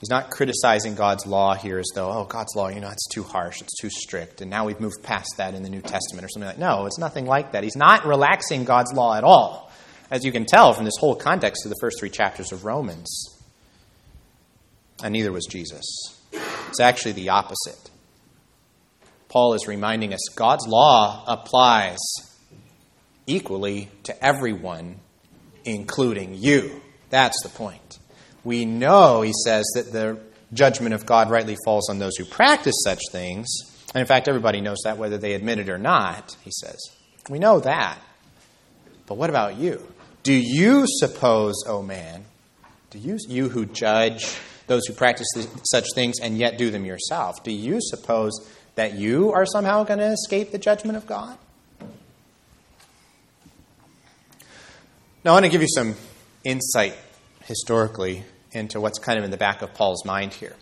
He's 0.00 0.10
not 0.10 0.30
criticizing 0.30 0.96
God's 0.96 1.26
law 1.26 1.54
here 1.54 1.78
as 1.78 1.88
though, 1.94 2.10
oh, 2.10 2.24
God's 2.24 2.56
law, 2.56 2.66
you 2.68 2.80
know, 2.80 2.90
it's 2.90 3.06
too 3.08 3.22
harsh, 3.22 3.60
it's 3.60 3.80
too 3.80 3.88
strict, 3.88 4.40
and 4.40 4.50
now 4.50 4.64
we've 4.66 4.80
moved 4.80 5.00
past 5.04 5.34
that 5.36 5.54
in 5.54 5.62
the 5.62 5.70
New 5.70 5.80
Testament 5.80 6.24
or 6.24 6.28
something 6.28 6.48
like 6.48 6.56
that. 6.56 6.60
No, 6.60 6.86
it's 6.86 6.98
nothing 6.98 7.24
like 7.24 7.52
that. 7.52 7.62
He's 7.62 7.76
not 7.76 8.04
relaxing 8.04 8.64
God's 8.64 8.92
law 8.92 9.14
at 9.14 9.22
all, 9.22 9.70
as 10.10 10.24
you 10.24 10.32
can 10.32 10.44
tell 10.44 10.72
from 10.72 10.84
this 10.86 10.96
whole 10.98 11.14
context 11.14 11.64
of 11.64 11.70
the 11.70 11.76
first 11.80 12.00
three 12.00 12.10
chapters 12.10 12.50
of 12.50 12.64
Romans. 12.64 13.41
And 15.02 15.12
neither 15.12 15.32
was 15.32 15.46
Jesus. 15.46 15.84
It's 16.68 16.80
actually 16.80 17.12
the 17.12 17.30
opposite. 17.30 17.90
Paul 19.28 19.54
is 19.54 19.66
reminding 19.66 20.12
us 20.12 20.20
God's 20.36 20.66
law 20.66 21.24
applies 21.26 21.98
equally 23.26 23.88
to 24.04 24.24
everyone, 24.24 24.96
including 25.64 26.34
you. 26.34 26.82
That's 27.10 27.42
the 27.42 27.48
point. 27.48 27.98
We 28.44 28.64
know, 28.64 29.22
he 29.22 29.32
says, 29.44 29.64
that 29.74 29.92
the 29.92 30.18
judgment 30.52 30.94
of 30.94 31.06
God 31.06 31.30
rightly 31.30 31.56
falls 31.64 31.88
on 31.88 31.98
those 31.98 32.16
who 32.16 32.24
practice 32.24 32.74
such 32.84 33.00
things. 33.10 33.48
And 33.94 34.00
in 34.00 34.06
fact, 34.06 34.28
everybody 34.28 34.60
knows 34.60 34.78
that 34.84 34.98
whether 34.98 35.18
they 35.18 35.34
admit 35.34 35.58
it 35.58 35.68
or 35.68 35.78
not, 35.78 36.36
he 36.42 36.50
says. 36.50 36.78
We 37.28 37.38
know 37.38 37.60
that. 37.60 37.98
But 39.06 39.16
what 39.16 39.30
about 39.30 39.56
you? 39.56 39.86
Do 40.22 40.32
you 40.32 40.84
suppose, 40.86 41.54
O 41.66 41.78
oh 41.78 41.82
man, 41.82 42.24
do 42.90 42.98
you, 42.98 43.18
you 43.28 43.48
who 43.48 43.66
judge 43.66 44.38
those 44.72 44.86
who 44.86 44.94
practice 44.94 45.26
such 45.64 45.84
things 45.94 46.18
and 46.18 46.38
yet 46.38 46.56
do 46.56 46.70
them 46.70 46.86
yourself, 46.86 47.44
do 47.44 47.52
you 47.52 47.78
suppose 47.78 48.32
that 48.74 48.94
you 48.94 49.30
are 49.30 49.44
somehow 49.44 49.84
going 49.84 49.98
to 49.98 50.10
escape 50.10 50.50
the 50.50 50.58
judgment 50.58 50.96
of 50.96 51.06
God? 51.06 51.36
Now, 55.24 55.32
I 55.32 55.34
want 55.34 55.44
to 55.44 55.50
give 55.50 55.60
you 55.60 55.68
some 55.68 55.94
insight 56.42 56.96
historically 57.44 58.24
into 58.52 58.80
what's 58.80 58.98
kind 58.98 59.18
of 59.18 59.24
in 59.26 59.30
the 59.30 59.36
back 59.36 59.60
of 59.60 59.74
Paul's 59.74 60.06
mind 60.06 60.32
here. 60.32 60.56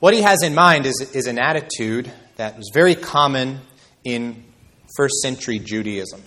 What 0.00 0.14
he 0.14 0.22
has 0.22 0.42
in 0.42 0.54
mind 0.54 0.86
is, 0.86 1.12
is 1.14 1.26
an 1.26 1.38
attitude 1.38 2.10
that 2.36 2.56
was 2.56 2.70
very 2.72 2.94
common 2.94 3.60
in 4.04 4.42
first 4.96 5.16
century 5.16 5.58
Judaism. 5.58 6.22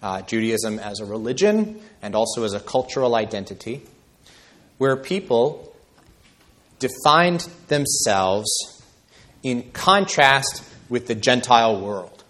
Uh, 0.00 0.22
Judaism 0.22 0.78
as 0.78 1.00
a 1.00 1.04
religion 1.04 1.80
and 2.00 2.14
also 2.14 2.44
as 2.44 2.54
a 2.54 2.60
cultural 2.60 3.16
identity, 3.16 3.82
where 4.78 4.96
people 4.96 5.74
defined 6.78 7.48
themselves 7.68 8.48
in 9.42 9.70
contrast 9.72 10.64
with 10.88 11.06
the 11.06 11.14
Gentile 11.14 11.80
world. 11.80 12.24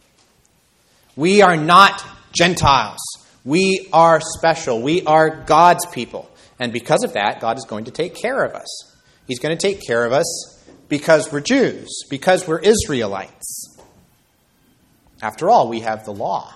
We 1.17 1.43
are 1.43 1.57
not 1.57 2.05
Gentiles. 2.33 3.01
We 3.45 3.89
are 3.93 4.21
special. 4.21 4.83
We 4.83 5.03
are 5.05 5.45
God's 5.45 5.87
people. 5.87 6.31
And 6.59 6.73
because 6.73 7.05
of 7.05 7.15
that, 7.15 7.41
God 7.41 7.57
is 7.57 7.65
going 7.65 7.85
to 7.85 7.91
take 7.91 8.15
care 8.15 8.45
of 8.45 8.55
us. 8.55 8.97
He's 9.27 9.39
going 9.39 9.57
to 9.57 9.61
take 9.61 9.81
care 9.87 10.05
of 10.05 10.13
us 10.13 10.65
because 10.89 11.31
we're 11.31 11.41
Jews, 11.41 12.05
because 12.11 12.47
we're 12.47 12.61
Israelites. 12.61 13.79
After 15.21 15.51
all, 15.51 15.69
we 15.69 15.81
have 15.81 16.05
the 16.05 16.13
law. 16.13 16.55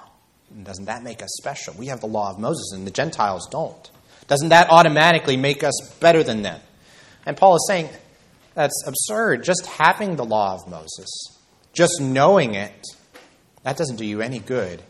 And 0.51 0.65
doesn't 0.65 0.87
that 0.87 1.03
make 1.03 1.23
us 1.23 1.31
special? 1.37 1.75
We 1.79 1.87
have 1.87 2.01
the 2.01 2.07
law 2.07 2.31
of 2.31 2.39
Moses, 2.39 2.73
and 2.73 2.87
the 2.87 2.91
Gentiles 2.91 3.49
don't. 3.51 3.91
Doesn't 4.29 4.51
that 4.51 4.71
automatically 4.71 5.37
make 5.37 5.65
us 5.65 5.75
better 6.01 6.23
than 6.23 6.43
them? 6.43 6.61
And 7.27 7.37
Paul 7.37 7.57
is 7.57 7.65
saying 7.69 7.89
that's 8.55 8.85
absurd. 8.87 9.45
Just 9.45 9.67
having 9.67 10.17
the 10.17 10.25
law 10.25 10.55
of 10.55 10.69
Moses, 10.69 11.09
just 11.73 12.01
knowing 12.01 12.55
it, 12.55 12.87
that 13.63 13.77
doesn't 13.77 13.97
do 13.97 14.05
you 14.05 14.21
any 14.21 14.39
good 14.39 14.83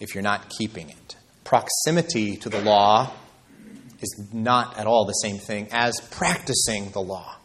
if 0.00 0.14
you're 0.14 0.22
not 0.22 0.50
keeping 0.58 0.88
it. 0.88 1.16
Proximity 1.44 2.36
to 2.38 2.48
the 2.48 2.60
law 2.60 3.12
is 4.00 4.28
not 4.32 4.78
at 4.78 4.86
all 4.86 5.04
the 5.04 5.12
same 5.12 5.38
thing 5.38 5.68
as 5.70 6.00
practicing 6.10 6.90
the 6.90 7.00
law. 7.00 7.36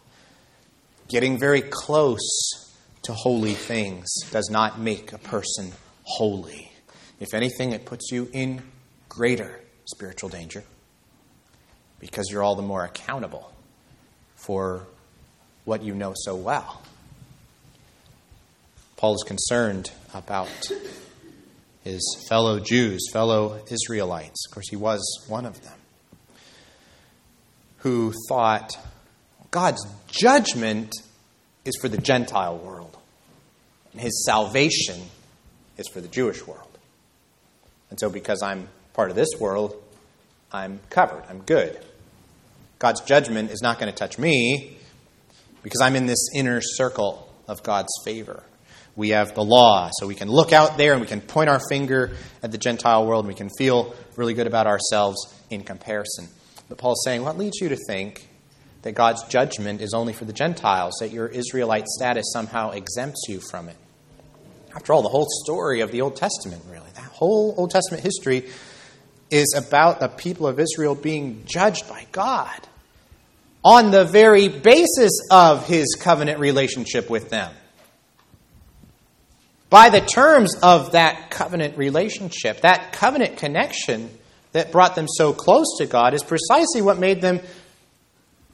Getting 1.10 1.38
very 1.38 1.62
close 1.62 2.74
to 3.04 3.14
holy 3.14 3.54
things 3.54 4.08
does 4.32 4.50
not 4.50 4.80
make 4.80 5.14
a 5.14 5.18
person 5.18 5.72
holy. 6.04 6.72
If 7.20 7.34
anything, 7.34 7.74
it 7.74 7.86
puts 7.86 8.12
you 8.12 8.30
in 8.34 8.62
greater 9.10 9.62
spiritual 9.86 10.30
danger 10.30 10.64
because 12.00 12.28
you're 12.30 12.44
all 12.44 12.56
the 12.56 12.62
more 12.62 12.84
accountable 12.84 13.52
for 14.38 14.88
what 15.66 15.84
you 15.84 15.94
know 15.94 16.14
so 16.16 16.36
well. 16.36 16.82
Paul 18.96 19.16
is 19.16 19.24
concerned 19.28 19.92
about 20.14 20.72
his 21.84 22.26
fellow 22.30 22.60
Jews, 22.60 23.10
fellow 23.12 23.62
Israelites. 23.70 24.48
Of 24.48 24.54
course, 24.54 24.70
he 24.70 24.76
was 24.76 25.02
one 25.28 25.46
of 25.46 25.62
them. 25.62 25.78
Who 27.80 28.14
thought 28.28 28.78
God's 29.52 29.86
judgment 30.08 30.94
is 31.64 31.78
for 31.80 31.90
the 31.90 31.98
Gentile 31.98 32.58
world, 32.58 32.98
and 33.92 34.02
his 34.02 34.26
salvation 34.26 35.00
is 35.78 35.88
for 35.90 36.02
the 36.02 36.08
Jewish 36.08 36.46
world. 36.48 36.78
And 37.90 38.00
so, 38.00 38.10
because 38.10 38.42
I'm 38.42 38.68
part 38.94 39.10
of 39.10 39.16
this 39.16 39.30
world, 39.40 39.76
I'm 40.52 40.80
covered. 40.90 41.24
I'm 41.30 41.42
good. 41.42 41.78
God's 42.80 43.02
judgment 43.02 43.52
is 43.52 43.62
not 43.62 43.80
going 43.80 43.92
to 43.92 43.98
touch 43.98 44.20
me 44.20 44.78
because 45.64 45.82
I'm 45.82 45.96
in 45.96 46.06
this 46.06 46.30
inner 46.36 46.62
circle 46.62 47.34
of 47.48 47.64
God's 47.64 47.92
favor. 48.06 48.44
We 48.96 49.10
have 49.10 49.36
the 49.36 49.44
law, 49.44 49.90
so 49.94 50.08
we 50.08 50.16
can 50.16 50.30
look 50.30 50.54
out 50.54 50.78
there 50.78 50.94
and 50.94 51.02
we 51.02 51.08
can 51.08 51.22
point 51.22 51.50
our 51.50 51.60
finger 51.70 52.16
at 52.42 52.52
the 52.52 52.58
Gentile 52.58 53.06
world 53.06 53.26
and 53.26 53.28
we 53.28 53.38
can 53.38 53.50
feel 53.58 53.96
really 54.16 54.34
good 54.34 54.48
about 54.48 54.68
ourselves 54.68 55.18
in 55.50 55.64
comparison. 55.64 56.28
But 56.70 56.78
Paul's 56.78 57.04
saying, 57.04 57.24
what 57.24 57.38
leads 57.38 57.58
you 57.62 57.70
to 57.70 57.78
think 57.88 58.28
that 58.82 58.94
God's 58.94 59.24
judgment 59.24 59.82
is 59.82 59.94
only 59.94 60.14
for 60.14 60.26
the 60.26 60.34
Gentiles, 60.34 60.96
that 61.00 61.12
your 61.12 61.28
Israelite 61.28 61.88
status 61.88 62.26
somehow 62.32 62.72
exempts 62.72 63.26
you 63.28 63.40
from 63.40 63.70
it? 63.70 63.76
After 64.76 64.94
all, 64.94 65.02
the 65.02 65.10
whole 65.10 65.28
story 65.44 65.82
of 65.82 65.92
the 65.92 66.02
Old 66.02 66.16
Testament, 66.16 66.64
really, 66.70 66.90
that 66.94 67.04
whole 67.04 67.56
Old 67.58 67.72
Testament 67.72 68.04
history 68.04 68.50
is 69.30 69.54
about 69.58 70.00
the 70.00 70.08
people 70.08 70.48
of 70.48 70.60
Israel 70.60 70.96
being 70.96 71.44
judged 71.46 71.88
by 71.88 72.06
God 72.12 72.68
on 73.64 73.92
the 73.92 74.06
very 74.06 74.48
basis 74.48 75.12
of 75.32 75.68
his 75.68 75.98
covenant 76.00 76.40
relationship 76.40 77.10
with 77.10 77.30
them. 77.30 77.54
By 79.70 79.90
the 79.90 80.00
terms 80.00 80.56
of 80.64 80.94
that 80.94 81.30
covenant 81.30 81.78
relationship, 81.78 82.62
that 82.62 82.94
covenant 82.94 83.38
connection 83.38 84.10
that 84.54 84.72
brought 84.72 84.96
them 84.96 85.08
so 85.10 85.34
close 85.34 85.78
to 85.80 85.86
God 85.86 86.14
is 86.14 86.24
precisely 86.24 86.82
what 86.82 86.98
made 86.98 87.22
them 87.22 87.42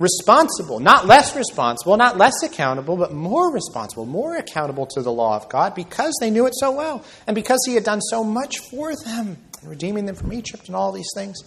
responsible, 0.03 0.81
not 0.81 1.07
less 1.07 1.35
responsible, 1.35 1.95
not 1.95 2.17
less 2.17 2.43
accountable, 2.43 2.97
but 2.97 3.13
more 3.13 3.51
responsible, 3.51 4.05
more 4.05 4.35
accountable 4.35 4.85
to 4.87 5.01
the 5.01 5.11
law 5.11 5.37
of 5.37 5.47
God 5.47 5.73
because 5.73 6.13
they 6.19 6.29
knew 6.29 6.45
it 6.45 6.53
so 6.55 6.71
well 6.71 7.03
and 7.25 7.33
because 7.33 7.59
He 7.65 7.73
had 7.73 7.85
done 7.85 8.01
so 8.01 8.23
much 8.23 8.59
for 8.59 8.93
them, 8.95 9.37
redeeming 9.63 10.05
them 10.05 10.15
from 10.15 10.33
Egypt 10.33 10.67
and 10.67 10.75
all 10.75 10.91
these 10.91 11.09
things. 11.15 11.37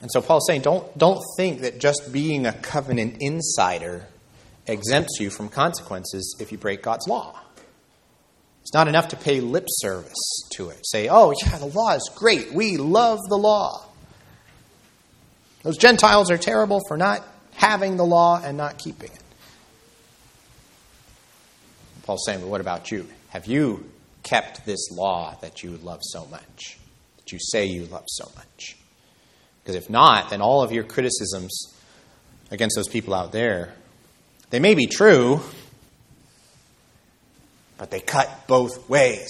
And 0.00 0.10
so 0.12 0.20
Paul's 0.20 0.46
saying, 0.46 0.62
don't, 0.62 0.98
don't 0.98 1.20
think 1.36 1.60
that 1.62 1.78
just 1.78 2.12
being 2.12 2.44
a 2.46 2.52
covenant 2.52 3.16
insider 3.20 4.06
exempts 4.66 5.18
you 5.20 5.30
from 5.30 5.48
consequences 5.48 6.36
if 6.40 6.52
you 6.52 6.58
break 6.58 6.82
God's 6.82 7.08
law. 7.08 7.40
It's 8.62 8.74
not 8.74 8.86
enough 8.86 9.08
to 9.08 9.16
pay 9.16 9.40
lip 9.40 9.66
service 9.68 10.48
to 10.52 10.68
it. 10.70 10.80
Say, 10.82 11.08
oh, 11.08 11.32
yeah, 11.42 11.58
the 11.58 11.66
law 11.66 11.94
is 11.94 12.10
great. 12.14 12.52
We 12.52 12.76
love 12.76 13.18
the 13.28 13.38
law. 13.38 13.87
Those 15.62 15.76
Gentiles 15.76 16.30
are 16.30 16.38
terrible 16.38 16.80
for 16.86 16.96
not 16.96 17.26
having 17.54 17.96
the 17.96 18.04
law 18.04 18.40
and 18.42 18.56
not 18.56 18.78
keeping 18.78 19.10
it. 19.10 19.22
Paul's 22.04 22.24
saying, 22.24 22.40
but 22.40 22.48
what 22.48 22.60
about 22.60 22.90
you? 22.90 23.06
Have 23.30 23.46
you 23.46 23.90
kept 24.22 24.64
this 24.64 24.90
law 24.90 25.36
that 25.42 25.62
you 25.62 25.76
love 25.78 26.00
so 26.02 26.26
much? 26.26 26.78
That 27.16 27.32
you 27.32 27.38
say 27.40 27.66
you 27.66 27.86
love 27.86 28.04
so 28.06 28.30
much? 28.36 28.76
Because 29.62 29.74
if 29.74 29.90
not, 29.90 30.30
then 30.30 30.40
all 30.40 30.62
of 30.62 30.72
your 30.72 30.84
criticisms 30.84 31.74
against 32.50 32.76
those 32.76 32.88
people 32.88 33.12
out 33.12 33.32
there, 33.32 33.74
they 34.50 34.60
may 34.60 34.74
be 34.74 34.86
true, 34.86 35.40
but 37.76 37.90
they 37.90 38.00
cut 38.00 38.46
both 38.46 38.88
ways. 38.88 39.28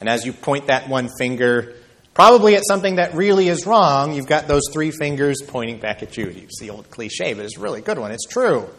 And 0.00 0.08
as 0.08 0.24
you 0.24 0.32
point 0.32 0.68
that 0.68 0.88
one 0.88 1.10
finger, 1.18 1.74
probably 2.16 2.56
at 2.56 2.62
something 2.66 2.96
that 2.96 3.12
really 3.12 3.46
is 3.48 3.66
wrong, 3.66 4.14
you've 4.14 4.26
got 4.26 4.48
those 4.48 4.62
three 4.72 4.90
fingers 4.90 5.36
pointing 5.46 5.78
back 5.78 6.02
at 6.02 6.16
you. 6.16 6.28
It's 6.28 6.58
the 6.58 6.70
old 6.70 6.90
cliche, 6.90 7.34
but 7.34 7.44
it's 7.44 7.58
a 7.58 7.60
really 7.60 7.82
good 7.82 7.98
one. 7.98 8.10
It's 8.10 8.24
true. 8.24 8.70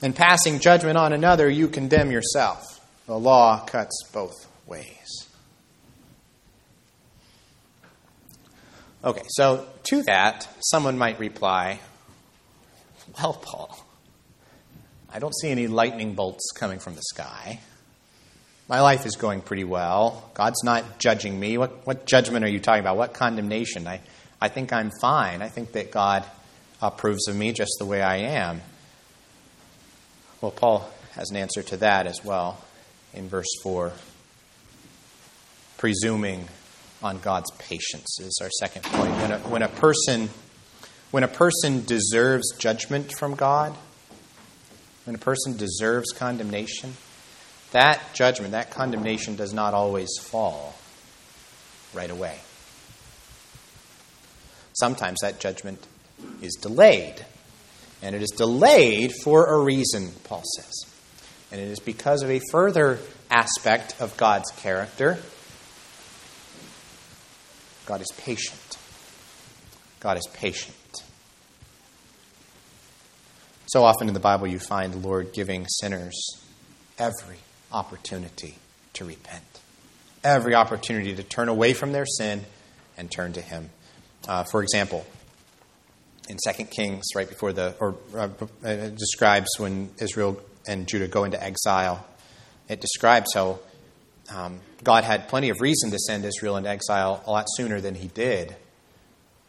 In 0.00 0.12
passing 0.12 0.60
judgment 0.60 0.96
on 0.96 1.12
another, 1.12 1.50
you 1.50 1.66
condemn 1.66 2.12
yourself. 2.12 2.62
The 3.06 3.18
law 3.18 3.66
cuts 3.66 4.04
both 4.12 4.46
ways. 4.66 5.26
Okay, 9.02 9.24
so 9.30 9.66
to 9.90 10.04
that, 10.04 10.46
someone 10.60 10.96
might 10.96 11.18
reply, 11.18 11.80
Well, 13.18 13.32
Paul, 13.32 13.84
I 15.12 15.18
don't 15.18 15.34
see 15.34 15.50
any 15.50 15.66
lightning 15.66 16.14
bolts 16.14 16.52
coming 16.52 16.78
from 16.78 16.94
the 16.94 17.02
sky. 17.02 17.58
My 18.68 18.80
life 18.80 19.04
is 19.04 19.16
going 19.16 19.42
pretty 19.42 19.64
well. 19.64 20.30
God's 20.34 20.62
not 20.64 20.98
judging 20.98 21.38
me. 21.38 21.58
What, 21.58 21.86
what 21.86 22.06
judgment 22.06 22.44
are 22.44 22.48
you 22.48 22.60
talking 22.60 22.80
about? 22.80 22.96
What 22.96 23.12
condemnation? 23.12 23.86
I, 23.86 24.00
I 24.40 24.48
think 24.48 24.72
I'm 24.72 24.90
fine. 25.00 25.42
I 25.42 25.48
think 25.48 25.72
that 25.72 25.90
God 25.90 26.24
approves 26.80 27.28
of 27.28 27.36
me 27.36 27.52
just 27.52 27.72
the 27.78 27.84
way 27.84 28.00
I 28.00 28.16
am. 28.16 28.62
Well, 30.40 30.50
Paul 30.50 30.90
has 31.12 31.30
an 31.30 31.36
answer 31.36 31.62
to 31.62 31.76
that 31.78 32.06
as 32.06 32.24
well 32.24 32.62
in 33.12 33.28
verse 33.28 33.48
4. 33.62 33.92
Presuming 35.76 36.48
on 37.02 37.18
God's 37.18 37.50
patience 37.58 38.18
is 38.20 38.38
our 38.40 38.50
second 38.50 38.82
point. 38.84 39.12
When 39.12 39.32
a, 39.32 39.38
when 39.40 39.62
a 39.62 39.68
person 39.68 40.30
when 41.14 41.22
a 41.22 41.28
person 41.28 41.84
deserves 41.84 42.56
judgment 42.58 43.12
from 43.16 43.36
God, 43.36 43.72
when 45.04 45.14
a 45.14 45.18
person 45.18 45.56
deserves 45.56 46.10
condemnation, 46.10 46.94
that 47.74 48.14
judgment, 48.14 48.52
that 48.52 48.70
condemnation 48.70 49.34
does 49.34 49.52
not 49.52 49.74
always 49.74 50.08
fall 50.20 50.76
right 51.92 52.10
away. 52.10 52.38
Sometimes 54.74 55.18
that 55.22 55.40
judgment 55.40 55.84
is 56.40 56.54
delayed. 56.54 57.26
And 58.00 58.14
it 58.14 58.22
is 58.22 58.30
delayed 58.30 59.12
for 59.12 59.46
a 59.46 59.58
reason, 59.58 60.12
Paul 60.22 60.44
says. 60.56 60.72
And 61.50 61.60
it 61.60 61.66
is 61.66 61.80
because 61.80 62.22
of 62.22 62.30
a 62.30 62.40
further 62.52 63.00
aspect 63.28 64.00
of 64.00 64.16
God's 64.16 64.50
character. 64.52 65.18
God 67.86 68.00
is 68.00 68.08
patient. 68.18 68.78
God 69.98 70.16
is 70.16 70.28
patient. 70.32 70.76
So 73.66 73.82
often 73.82 74.06
in 74.06 74.14
the 74.14 74.20
Bible, 74.20 74.46
you 74.46 74.60
find 74.60 74.92
the 74.92 74.98
Lord 74.98 75.32
giving 75.32 75.66
sinners 75.66 76.14
every 76.98 77.38
opportunity 77.74 78.54
to 78.94 79.04
repent, 79.04 79.42
every 80.22 80.54
opportunity 80.54 81.14
to 81.16 81.22
turn 81.22 81.48
away 81.48 81.74
from 81.74 81.92
their 81.92 82.06
sin 82.06 82.44
and 82.96 83.10
turn 83.10 83.32
to 83.34 83.40
Him. 83.40 83.70
Uh, 84.26 84.44
for 84.44 84.62
example, 84.62 85.04
in 86.28 86.38
2 86.42 86.64
Kings, 86.64 87.04
right 87.14 87.28
before 87.28 87.52
the, 87.52 87.74
or 87.80 87.96
uh, 88.16 88.28
describes 88.88 89.48
when 89.58 89.90
Israel 89.98 90.40
and 90.66 90.86
Judah 90.86 91.08
go 91.08 91.24
into 91.24 91.42
exile, 91.42 92.06
it 92.68 92.80
describes 92.80 93.34
how 93.34 93.58
um, 94.34 94.60
God 94.82 95.04
had 95.04 95.28
plenty 95.28 95.50
of 95.50 95.60
reason 95.60 95.90
to 95.90 95.98
send 95.98 96.24
Israel 96.24 96.56
into 96.56 96.70
exile 96.70 97.22
a 97.26 97.30
lot 97.30 97.46
sooner 97.56 97.80
than 97.80 97.94
He 97.94 98.08
did, 98.08 98.56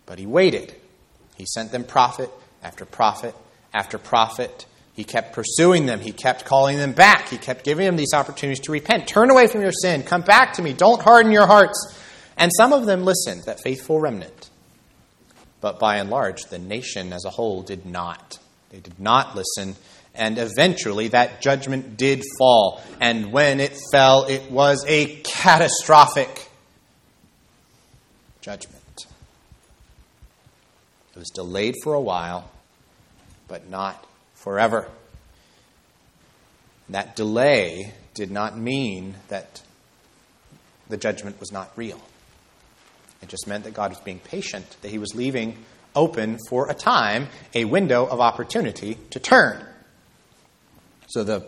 but 0.06 0.20
He 0.20 0.26
waited. 0.26 0.76
He 1.38 1.46
sent 1.46 1.72
them 1.72 1.84
prophet 1.84 2.30
after 2.62 2.86
prophet 2.86 3.36
after 3.74 3.98
prophet. 3.98 4.66
He 4.96 5.04
kept 5.04 5.34
pursuing 5.34 5.86
them. 5.86 6.00
He 6.00 6.14
kept 6.14 6.46
calling 6.46 6.78
them 6.78 6.94
back. 6.94 7.28
He 7.28 7.38
kept 7.38 7.66
giving 7.66 7.86
them 7.86 7.98
these 7.98 8.14
opportunities 8.14 8.64
to 8.66 8.72
repent. 8.72 9.08
Turn 9.08 9.30
away 9.30 9.48
from 9.48 9.62
your 9.62 9.74
sin. 9.74 10.04
Come 10.04 10.22
back 10.22 10.54
to 10.54 10.62
me. 10.62 10.72
Don't 10.72 11.02
harden 11.02 11.34
your 11.34 11.48
hearts. 11.48 12.00
And 12.38 12.50
some 12.56 12.72
of 12.72 12.86
them 12.86 13.04
listened, 13.04 13.44
that 13.44 13.60
faithful 13.62 14.00
remnant. 14.00 14.50
But 15.60 15.80
by 15.80 15.98
and 15.98 16.10
large, 16.10 16.44
the 16.44 16.60
nation 16.60 17.12
as 17.12 17.26
a 17.26 17.30
whole 17.30 17.62
did 17.62 17.86
not. 17.86 18.40
They 18.70 18.80
did 18.80 19.00
not 19.00 19.36
listen. 19.36 19.76
And 20.14 20.38
eventually, 20.38 21.10
that 21.10 21.42
judgment 21.42 21.98
did 21.98 22.24
fall. 22.40 22.82
And 23.02 23.34
when 23.34 23.60
it 23.60 23.78
fell, 23.92 24.24
it 24.26 24.50
was 24.50 24.86
a 24.88 25.18
catastrophic 25.24 26.50
judgment. 28.40 29.08
It 31.14 31.20
was 31.20 31.30
delayed 31.30 31.76
for 31.84 31.94
a 31.94 32.02
while, 32.02 32.50
but 33.50 33.70
not 33.70 34.06
forever. 34.46 34.88
That 36.90 37.16
delay 37.16 37.94
did 38.14 38.30
not 38.32 38.56
mean 38.56 39.16
that 39.28 39.62
the 40.88 40.98
judgment 40.98 41.40
was 41.40 41.52
not 41.52 41.72
real. 41.76 42.00
It 43.24 43.30
just 43.30 43.48
meant 43.48 43.64
that 43.64 43.74
God 43.74 43.90
was 43.90 44.00
being 44.00 44.20
patient, 44.20 44.78
that 44.84 44.90
He 44.90 45.00
was 45.00 45.16
leaving 45.16 45.58
open 45.96 46.38
for 46.48 46.70
a 46.70 46.76
time 46.76 47.28
a 47.56 47.66
window 47.66 48.06
of 48.06 48.20
opportunity 48.22 49.00
to 49.10 49.20
turn. 49.20 49.66
So 51.08 51.24
the 51.24 51.48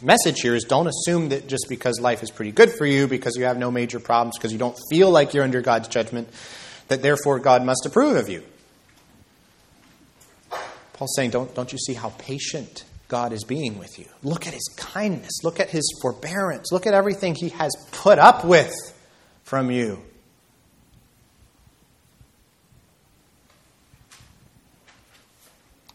message 0.00 0.40
here 0.40 0.54
is 0.54 0.62
don't 0.62 0.86
assume 0.86 1.30
that 1.30 1.48
just 1.48 1.66
because 1.68 1.98
life 2.00 2.22
is 2.22 2.30
pretty 2.30 2.52
good 2.52 2.70
for 2.70 2.86
you, 2.86 3.08
because 3.08 3.34
you 3.36 3.44
have 3.44 3.58
no 3.58 3.72
major 3.72 3.98
problems, 3.98 4.38
because 4.38 4.52
you 4.52 4.58
don't 4.58 4.78
feel 4.88 5.10
like 5.10 5.34
you're 5.34 5.42
under 5.42 5.62
God's 5.62 5.88
judgment, 5.88 6.28
that 6.86 7.02
therefore 7.02 7.40
God 7.40 7.64
must 7.64 7.84
approve 7.86 8.16
of 8.16 8.28
you. 8.28 8.44
Paul's 10.96 11.14
saying, 11.14 11.30
don't, 11.30 11.54
don't 11.54 11.72
you 11.72 11.78
see 11.78 11.94
how 11.94 12.10
patient 12.18 12.84
God 13.08 13.32
is 13.32 13.44
being 13.44 13.78
with 13.78 13.98
you? 13.98 14.06
Look 14.22 14.46
at 14.46 14.54
his 14.54 14.68
kindness. 14.76 15.44
Look 15.44 15.60
at 15.60 15.70
his 15.70 15.84
forbearance. 16.00 16.72
Look 16.72 16.86
at 16.86 16.94
everything 16.94 17.34
he 17.34 17.50
has 17.50 17.72
put 17.92 18.18
up 18.18 18.44
with 18.44 18.72
from 19.44 19.70
you. 19.70 20.02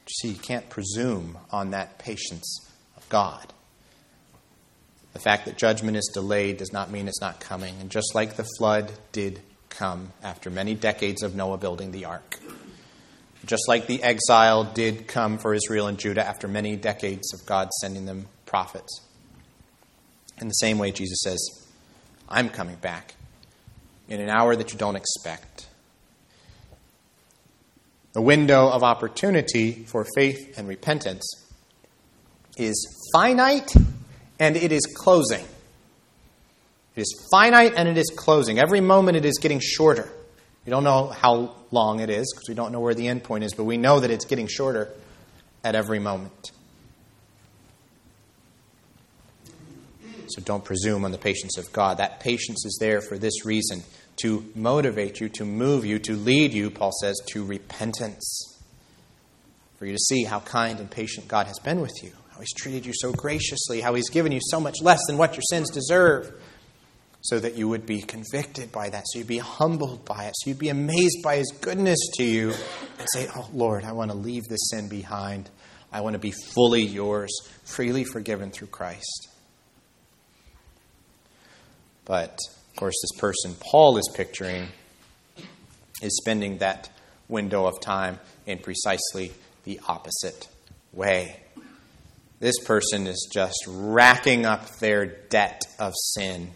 You 0.08 0.14
see, 0.22 0.28
you 0.30 0.40
can't 0.40 0.70
presume 0.70 1.38
on 1.52 1.72
that 1.72 1.98
patience 1.98 2.70
of 2.96 3.08
God. 3.10 3.54
The 5.14 5.20
fact 5.20 5.46
that 5.46 5.58
judgment 5.58 5.98
is 5.98 6.10
delayed 6.14 6.58
does 6.58 6.72
not 6.72 6.92
mean 6.92 7.08
it's 7.08 7.22
not 7.22 7.40
coming. 7.40 7.76
And 7.80 7.90
just 7.90 8.14
like 8.14 8.36
the 8.36 8.46
flood 8.58 8.92
did 9.12 9.42
come 9.70 10.12
after 10.22 10.50
many 10.50 10.76
decades 10.76 11.24
of 11.24 11.34
Noah 11.34 11.58
building 11.58 11.92
the 11.92 12.06
ark. 12.06 12.40
Just 13.46 13.68
like 13.68 13.88
the 13.88 14.04
exile 14.04 14.64
did 14.64 15.08
come 15.08 15.38
for 15.38 15.54
Israel 15.54 15.88
and 15.88 15.98
Judah 15.98 16.26
after 16.26 16.48
many 16.48 16.76
decades 16.76 17.34
of 17.34 17.46
God 17.46 17.70
sending 17.82 18.06
them 18.06 18.28
prophets. 18.46 19.02
In 20.40 20.48
the 20.48 20.54
same 20.54 20.78
way, 20.78 20.92
Jesus 20.92 21.22
says, 21.24 21.40
I'm 22.30 22.50
coming 22.50 22.76
back 22.76 23.16
in 24.08 24.20
an 24.22 24.30
hour 24.30 24.56
that 24.56 24.72
you 24.72 24.78
don't 24.78 24.96
expect. 24.96 25.68
The 28.14 28.22
window 28.22 28.68
of 28.68 28.84
opportunity 28.84 29.86
for 29.86 30.06
faith 30.16 30.58
and 30.58 30.68
repentance 30.68 31.24
is 32.58 33.10
finite 33.14 33.74
and 34.40 34.58
it 34.58 34.72
is 34.72 34.82
closing. 34.98 35.46
It 36.96 37.02
is 37.02 37.28
finite 37.32 37.74
and 37.78 37.88
it 37.88 37.98
is 37.98 38.12
closing. 38.16 38.60
Every 38.60 38.82
moment 38.82 39.16
it 39.16 39.24
is 39.24 39.38
getting 39.38 39.60
shorter. 39.60 40.10
You 40.66 40.72
don't 40.72 40.84
know 40.84 41.08
how 41.08 41.56
long 41.72 42.00
it 42.00 42.10
is 42.10 42.32
because 42.34 42.48
we 42.48 42.56
don't 42.56 42.72
know 42.72 42.80
where 42.80 42.94
the 42.94 43.08
end 43.08 43.24
point 43.24 43.44
is, 43.44 43.54
but 43.54 43.64
we 43.64 43.78
know 43.78 44.00
that 44.00 44.12
it's 44.12 44.26
getting 44.26 44.48
shorter 44.48 44.90
at 45.64 45.76
every 45.76 46.00
moment. 46.00 46.52
So 50.28 50.42
don't 50.42 50.64
presume 50.64 51.04
on 51.04 51.12
the 51.12 51.18
patience 51.18 51.58
of 51.58 51.72
God. 51.74 51.98
That 51.98 52.20
patience 52.22 52.66
is 52.66 52.78
there 52.80 53.02
for 53.02 53.18
this 53.18 53.46
reason 53.46 53.84
to 54.22 54.46
motivate 54.56 55.20
you, 55.20 55.30
to 55.30 55.46
move 55.46 55.86
you, 55.86 56.00
to 56.00 56.14
lead 56.14 56.54
you, 56.54 56.70
Paul 56.70 56.92
says, 57.02 57.20
to 57.32 57.44
repentance. 57.44 58.60
For 59.78 59.86
you 59.86 59.94
to 59.94 60.00
see 60.00 60.24
how 60.24 60.40
kind 60.40 60.80
and 60.80 60.90
patient 60.90 61.28
God 61.28 61.48
has 61.48 61.60
been 61.60 61.82
with 61.82 62.04
you, 62.04 62.12
how 62.32 62.40
He's 62.40 62.54
treated 62.54 62.86
you 62.86 62.94
so 62.96 63.12
graciously, 63.12 63.82
how 63.82 63.94
He's 63.94 64.10
given 64.10 64.32
you 64.32 64.40
so 64.42 64.60
much 64.60 64.76
less 64.82 65.02
than 65.08 65.18
what 65.18 65.34
your 65.34 65.44
sins 65.50 65.70
deserve, 65.70 66.32
so 67.22 67.40
that 67.40 67.56
you 67.56 67.68
would 67.68 67.86
be 67.86 68.02
convicted 68.02 68.72
by 68.72 68.90
that, 68.90 69.04
so 69.08 69.20
you'd 69.20 69.28
be 69.28 69.38
humbled 69.38 70.04
by 70.06 70.26
it, 70.26 70.34
so 70.36 70.50
you'd 70.50 70.60
be 70.60 70.70
amazed 70.70 71.22
by 71.24 71.38
His 71.38 71.52
goodness 71.62 72.00
to 72.16 72.24
you, 72.24 72.54
and 72.98 73.08
say, 73.14 73.28
Oh 73.36 73.50
Lord, 73.54 73.84
I 73.84 73.92
want 73.92 74.12
to 74.12 74.18
leave 74.18 74.44
this 74.46 74.70
sin 74.72 74.90
behind. 74.90 75.50
I 75.92 76.02
want 76.02 76.14
to 76.14 76.20
be 76.20 76.32
fully 76.32 76.82
yours, 76.82 77.32
freely 77.64 78.04
forgiven 78.04 78.50
through 78.50 78.68
Christ. 78.68 79.30
But 82.06 82.40
of 82.70 82.76
course, 82.76 82.96
this 83.02 83.20
person 83.20 83.56
Paul 83.60 83.98
is 83.98 84.10
picturing 84.16 84.68
is 86.02 86.18
spending 86.18 86.58
that 86.58 86.90
window 87.28 87.66
of 87.66 87.80
time 87.80 88.20
in 88.46 88.58
precisely 88.58 89.32
the 89.64 89.80
opposite 89.88 90.48
way. 90.92 91.40
This 92.40 92.58
person 92.60 93.06
is 93.06 93.30
just 93.32 93.64
racking 93.68 94.46
up 94.46 94.80
their 94.80 95.06
debt 95.06 95.62
of 95.78 95.94
sin 95.96 96.52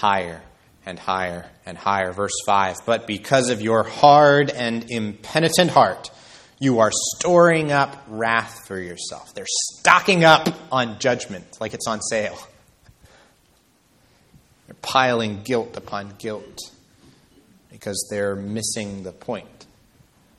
higher 0.00 0.40
and 0.86 0.98
higher 0.98 1.46
and 1.66 1.76
higher. 1.76 2.12
Verse 2.12 2.32
5 2.46 2.78
But 2.86 3.06
because 3.06 3.50
of 3.50 3.60
your 3.60 3.82
hard 3.82 4.50
and 4.50 4.90
impenitent 4.90 5.70
heart, 5.70 6.10
you 6.58 6.80
are 6.80 6.90
storing 7.16 7.70
up 7.70 8.02
wrath 8.08 8.66
for 8.66 8.78
yourself. 8.78 9.34
They're 9.34 9.46
stocking 9.78 10.24
up 10.24 10.48
on 10.72 10.98
judgment 10.98 11.60
like 11.60 11.74
it's 11.74 11.86
on 11.86 12.00
sale. 12.00 12.38
They're 14.66 14.76
piling 14.80 15.42
guilt 15.42 15.76
upon 15.76 16.14
guilt 16.18 16.58
because 17.70 18.08
they're 18.10 18.36
missing 18.36 19.02
the 19.02 19.12
point 19.12 19.66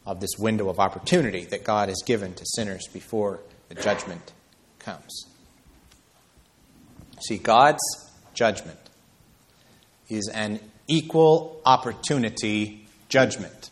of 0.05 0.19
this 0.19 0.31
window 0.39 0.69
of 0.69 0.79
opportunity 0.79 1.45
that 1.45 1.63
God 1.63 1.89
has 1.89 2.01
given 2.05 2.33
to 2.33 2.45
sinners 2.45 2.87
before 2.91 3.39
the 3.69 3.75
judgment 3.75 4.31
comes. 4.79 5.25
See, 7.27 7.37
God's 7.37 7.81
judgment 8.33 8.80
is 10.11 10.27
an 10.27 10.59
equal 10.87 11.61
opportunity 11.65 12.85
judgment. 13.07 13.69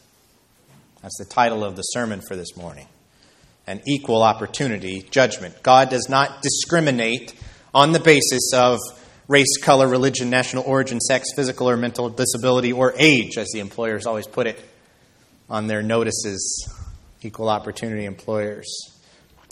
That's 1.01 1.17
the 1.17 1.25
title 1.25 1.63
of 1.63 1.75
the 1.75 1.81
sermon 1.81 2.21
for 2.27 2.35
this 2.35 2.55
morning. 2.55 2.87
An 3.67 3.81
equal 3.85 4.23
opportunity 4.23 5.05
judgment. 5.11 5.61
God 5.63 5.89
does 5.89 6.09
not 6.09 6.41
discriminate 6.41 7.33
on 7.73 7.91
the 7.91 7.99
basis 7.99 8.51
of 8.53 8.79
race, 9.27 9.57
color, 9.61 9.87
religion, 9.87 10.29
national 10.29 10.63
origin, 10.63 10.99
sex, 10.99 11.27
physical 11.35 11.69
or 11.69 11.77
mental 11.77 12.09
disability, 12.09 12.73
or 12.73 12.93
age, 12.97 13.37
as 13.37 13.49
the 13.53 13.59
employers 13.59 14.05
always 14.05 14.25
put 14.25 14.47
it 14.47 14.59
on 15.49 15.67
their 15.67 15.83
notices, 15.83 16.67
equal 17.21 17.49
opportunity 17.49 18.05
employers. 18.05 18.67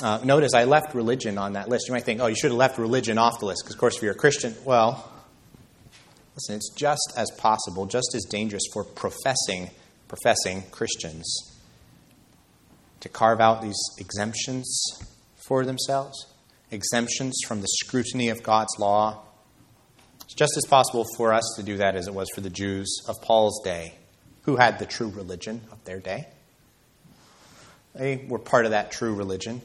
Uh, 0.02 0.20
notice 0.24 0.54
I 0.54 0.64
left 0.64 0.96
religion 0.96 1.38
on 1.38 1.54
that 1.54 1.70
list. 1.70 1.88
You 1.88 1.94
might 1.94 2.04
think, 2.04 2.22
oh, 2.22 2.28
you 2.28 2.36
should 2.36 2.52
have 2.52 2.58
left 2.58 2.78
religion 2.78 3.18
off 3.18 3.40
the 3.40 3.46
list, 3.46 3.64
because, 3.64 3.76
of 3.76 3.80
course, 3.80 3.98
if 3.98 4.04
you're 4.04 4.14
a 4.14 4.16
Christian, 4.16 4.56
well, 4.66 5.12
listen, 6.38 6.56
it's 6.56 6.72
just 6.74 7.14
as 7.18 7.30
possible, 7.32 7.86
just 7.86 8.14
as 8.16 8.24
dangerous 8.26 8.64
for 8.72 8.84
professing, 8.84 9.70
professing 10.08 10.64
Christians 10.72 11.54
to 13.00 13.10
carve 13.10 13.42
out 13.42 13.62
these 13.62 13.80
exemptions 14.00 14.80
for 15.36 15.66
themselves, 15.66 16.28
exemptions 16.72 17.40
from 17.46 17.62
the 17.62 17.68
scrutiny 17.68 18.30
of 18.30 18.42
God's 18.44 18.78
law 18.80 19.24
it's 20.28 20.34
just 20.34 20.58
as 20.58 20.66
possible 20.66 21.06
for 21.16 21.32
us 21.32 21.54
to 21.56 21.64
do 21.64 21.78
that 21.78 21.96
as 21.96 22.08
it 22.10 22.14
was 22.14 22.28
for 22.36 22.42
the 22.42 22.50
Jews 22.50 23.02
of 23.08 23.22
Paul's 23.22 23.62
day, 23.64 23.94
who 24.42 24.58
had 24.58 24.78
the 24.78 24.86
true 24.86 25.08
religion 25.08 25.62
of 25.72 25.82
their 25.86 26.02
day. 26.02 26.28
They 27.96 28.26
were 28.28 28.38
part 28.38 28.66
of 28.66 28.72
that 28.72 28.92
true 28.92 29.16
religion. 29.16 29.62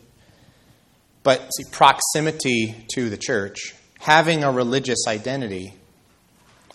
But 1.24 1.50
see, 1.50 1.64
proximity 1.72 2.86
to 2.94 3.10
the 3.10 3.16
church, 3.16 3.74
having 3.98 4.44
a 4.44 4.52
religious 4.52 5.08
identity, 5.08 5.74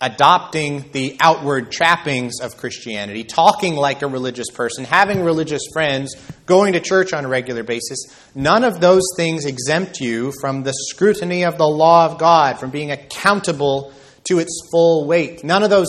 adopting 0.00 0.90
the 0.92 1.16
outward 1.20 1.72
trappings 1.72 2.40
of 2.40 2.56
Christianity, 2.56 3.24
talking 3.24 3.74
like 3.74 4.02
a 4.02 4.06
religious 4.06 4.50
person, 4.50 4.84
having 4.84 5.22
religious 5.22 5.62
friends, 5.72 6.14
going 6.46 6.74
to 6.74 6.80
church 6.80 7.12
on 7.12 7.24
a 7.24 7.28
regular 7.28 7.62
basis, 7.62 7.98
none 8.34 8.64
of 8.64 8.80
those 8.80 9.02
things 9.16 9.44
exempt 9.44 10.00
you 10.00 10.32
from 10.40 10.62
the 10.62 10.72
scrutiny 10.72 11.44
of 11.44 11.58
the 11.58 11.66
law 11.66 12.06
of 12.06 12.18
God, 12.18 12.58
from 12.60 12.70
being 12.70 12.90
accountable 12.90 13.92
to 14.24 14.38
its 14.38 14.68
full 14.70 15.06
weight. 15.06 15.42
None 15.42 15.62
of 15.62 15.70
those 15.70 15.88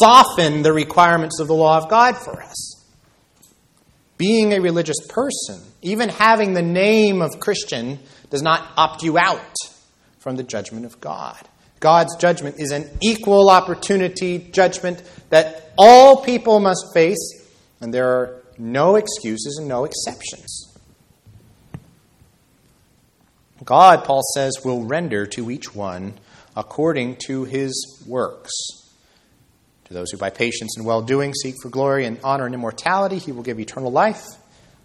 soften 0.00 0.62
the 0.62 0.72
requirements 0.72 1.40
of 1.40 1.46
the 1.46 1.54
law 1.54 1.78
of 1.78 1.88
God 1.88 2.16
for 2.16 2.42
us. 2.42 2.86
Being 4.16 4.52
a 4.52 4.60
religious 4.60 4.98
person, 5.08 5.60
even 5.80 6.08
having 6.08 6.54
the 6.54 6.62
name 6.62 7.22
of 7.22 7.38
Christian, 7.38 8.00
does 8.30 8.42
not 8.42 8.68
opt 8.76 9.02
you 9.04 9.16
out 9.16 9.54
from 10.18 10.36
the 10.36 10.42
judgment 10.42 10.84
of 10.86 11.00
God. 11.00 11.38
God's 11.80 12.16
judgment 12.16 12.56
is 12.58 12.72
an 12.72 12.88
equal 13.00 13.50
opportunity 13.50 14.38
judgment 14.38 15.02
that 15.30 15.72
all 15.78 16.22
people 16.22 16.58
must 16.60 16.86
face, 16.92 17.46
and 17.80 17.94
there 17.94 18.08
are 18.08 18.42
no 18.58 18.96
excuses 18.96 19.58
and 19.58 19.68
no 19.68 19.84
exceptions. 19.84 20.64
God, 23.64 24.04
Paul 24.04 24.22
says, 24.34 24.54
will 24.64 24.84
render 24.84 25.26
to 25.26 25.50
each 25.50 25.74
one 25.74 26.14
according 26.56 27.16
to 27.26 27.44
his 27.44 28.02
works. 28.06 28.50
To 29.84 29.94
those 29.94 30.10
who 30.10 30.18
by 30.18 30.30
patience 30.30 30.76
and 30.76 30.86
well 30.86 31.02
doing 31.02 31.32
seek 31.34 31.54
for 31.62 31.68
glory 31.68 32.04
and 32.04 32.18
honor 32.24 32.46
and 32.46 32.54
immortality, 32.54 33.18
he 33.18 33.32
will 33.32 33.42
give 33.42 33.60
eternal 33.60 33.92
life. 33.92 34.24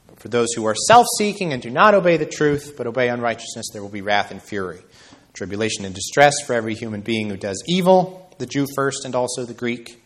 But 0.07 0.19
for 0.19 0.27
those 0.27 0.53
who 0.53 0.65
are 0.65 0.75
self 0.75 1.05
seeking 1.17 1.53
and 1.53 1.61
do 1.61 1.69
not 1.69 1.93
obey 1.93 2.17
the 2.17 2.25
truth, 2.25 2.75
but 2.77 2.87
obey 2.87 3.09
unrighteousness, 3.09 3.67
there 3.73 3.81
will 3.81 3.89
be 3.89 4.01
wrath 4.01 4.31
and 4.31 4.41
fury 4.41 4.81
tribulation 5.33 5.83
and 5.83 5.93
distress 5.93 6.33
for 6.45 6.53
every 6.53 6.75
human 6.75 7.01
being 7.01 7.29
who 7.29 7.37
does 7.37 7.61
evil, 7.67 8.33
the 8.37 8.45
Jew 8.45 8.67
first 8.75 9.05
and 9.05 9.15
also 9.15 9.45
the 9.45 9.53
Greek. 9.53 10.01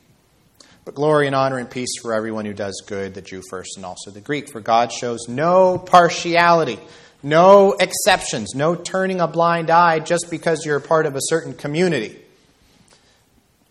But 0.86 0.96
glory 0.96 1.28
and 1.28 1.36
honor 1.36 1.58
and 1.58 1.70
peace 1.70 2.00
for 2.02 2.14
everyone 2.14 2.46
who 2.46 2.54
does 2.54 2.82
good, 2.88 3.14
the 3.14 3.22
Jew 3.22 3.42
first 3.50 3.76
and 3.76 3.86
also 3.86 4.10
the 4.10 4.22
Greek. 4.22 4.50
For 4.52 4.62
God 4.62 4.92
shows 4.92 5.28
no 5.28 5.78
partiality, 5.78 6.80
no 7.22 7.74
exceptions, 7.74 8.56
no 8.56 8.74
turning 8.74 9.20
a 9.20 9.28
blind 9.28 9.70
eye 9.70 10.00
just 10.00 10.28
because 10.32 10.66
you're 10.66 10.78
a 10.78 10.82
part 10.82 11.06
of 11.06 11.16
a 11.16 11.22
certain 11.22 11.54
community. 11.54 12.18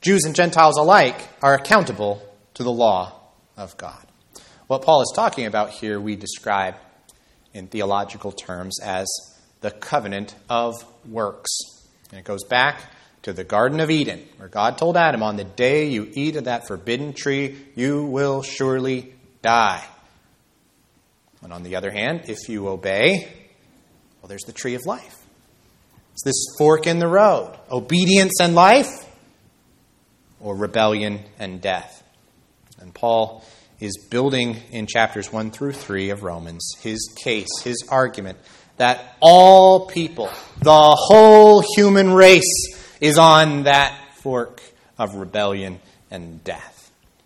Jews 0.03 0.25
and 0.25 0.35
Gentiles 0.35 0.77
alike 0.77 1.19
are 1.43 1.55
accountable 1.55 2.23
to 2.55 2.63
the 2.63 2.71
law 2.71 3.13
of 3.57 3.77
God. 3.79 4.07
What 4.67 4.83
Paul 4.83 5.01
is 5.01 5.13
talking 5.15 5.47
about 5.47 5.71
here, 5.71 5.99
we 5.99 6.17
describe 6.17 6.75
in 7.55 7.67
theological 7.67 8.31
terms 8.31 8.79
as 8.83 9.07
the 9.61 9.71
covenant 9.71 10.35
of 10.49 10.75
works. 11.09 11.51
And 12.11 12.19
it 12.19 12.25
goes 12.25 12.45
back 12.45 12.81
to 13.23 13.33
the 13.33 13.45
Garden 13.45 13.81
of 13.81 13.91
Eden, 13.91 14.23
where 14.37 14.49
God 14.49 14.79
told 14.79 14.97
Adam, 14.97 15.23
On 15.23 15.37
the 15.37 15.45
day 15.45 15.89
you 15.89 16.11
eat 16.13 16.37
of 16.37 16.45
that 16.45 16.67
forbidden 16.67 17.13
tree, 17.13 17.57
you 17.75 18.05
will 18.05 18.43
surely 18.43 19.15
die. 19.43 19.85
And 21.43 21.53
on 21.53 21.63
the 21.63 21.77
other 21.77 21.91
hand, 21.91 22.23
if 22.29 22.49
you 22.49 22.69
obey, 22.69 23.29
well, 24.21 24.29
there's 24.29 24.43
the 24.43 24.53
tree 24.53 24.75
of 24.75 24.83
life. 24.87 25.17
It's 26.13 26.25
this 26.25 26.47
fork 26.59 26.87
in 26.87 26.99
the 26.99 27.09
road 27.09 27.59
obedience 27.71 28.41
and 28.41 28.55
life, 28.55 28.89
or 30.41 30.57
rebellion 30.57 31.21
and 31.39 31.61
death. 31.61 32.03
And 32.81 32.95
Paul 32.95 33.45
is 33.81 34.07
building 34.11 34.57
in 34.71 34.87
chapters 34.87 35.33
1 35.33 35.51
through 35.51 35.73
3 35.73 36.11
of 36.11 36.23
Romans 36.23 36.73
his 36.81 37.13
case, 37.23 37.49
his 37.63 37.85
argument 37.91 38.39
that 38.77 39.17
all 39.21 39.87
people, 39.87 40.31
the 40.61 40.97
whole 40.99 41.63
human 41.77 42.13
race, 42.13 42.99
is 43.01 43.19
on 43.19 43.65
that 43.65 43.99
fork 44.15 44.63
of 44.99 45.15
rebellion 45.15 45.81
and 46.11 46.43
death. 46.45 46.77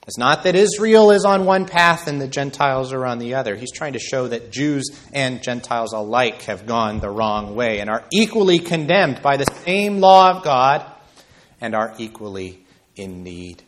It's 0.06 0.18
not 0.18 0.42
that 0.42 0.56
Israel 0.56 1.12
is 1.12 1.24
on 1.24 1.44
one 1.44 1.66
path 1.66 2.08
and 2.08 2.20
the 2.20 2.26
Gentiles 2.26 2.92
are 2.92 3.06
on 3.06 3.20
the 3.20 3.34
other. 3.34 3.54
He's 3.54 3.70
trying 3.70 3.92
to 3.92 4.00
show 4.00 4.26
that 4.26 4.50
Jews 4.50 4.88
and 5.12 5.40
Gentiles 5.40 5.92
alike 5.92 6.42
have 6.42 6.66
gone 6.66 6.98
the 6.98 7.10
wrong 7.10 7.54
way 7.54 7.78
and 7.78 7.88
are 7.88 8.04
equally 8.12 8.58
condemned 8.58 9.22
by 9.22 9.36
the 9.36 9.44
same 9.64 10.00
law 10.00 10.30
of 10.36 10.42
God 10.42 10.84
and 11.60 11.76
are 11.76 11.94
equally 11.98 12.64
in 12.96 13.22
need 13.22 13.62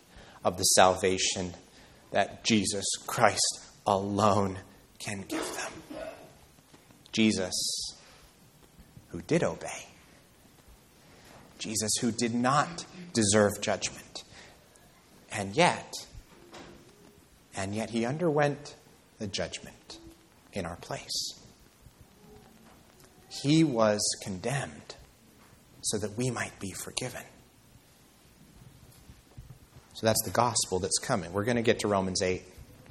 of 0.45 0.57
the 0.57 0.65
salvation 0.65 1.55
that 2.11 2.43
Jesus 2.45 2.87
Christ 3.07 3.61
alone 3.87 4.59
can 4.99 5.25
give 5.29 5.57
them. 5.57 5.92
Jesus, 7.13 7.55
who 9.09 9.21
did 9.23 9.43
obey. 9.43 9.87
Jesus, 11.59 11.93
who 12.01 12.11
did 12.11 12.35
not 12.35 12.85
deserve 13.13 13.61
judgment. 13.61 14.25
And 15.31 15.55
yet, 15.55 15.93
and 17.57 17.75
yet 17.75 17.91
he 17.91 18.05
underwent 18.05 18.75
the 19.19 19.27
judgment 19.27 19.99
in 20.53 20.67
our 20.67 20.77
place. 20.77 21.39
He 23.29 23.65
was 23.65 24.01
condemned 24.23 24.97
so 25.83 25.99
that 25.99 26.17
we 26.17 26.31
might 26.31 26.59
be 26.59 26.73
forgiven. 26.73 27.23
So 29.95 30.07
that's 30.07 30.23
the 30.25 30.31
gospel 30.31 30.79
that's 30.79 30.99
coming. 30.99 31.33
We're 31.33 31.45
going 31.45 31.57
to 31.57 31.63
get 31.63 31.81
to 31.81 31.89
Romans 31.89 32.23
8. 32.23 32.43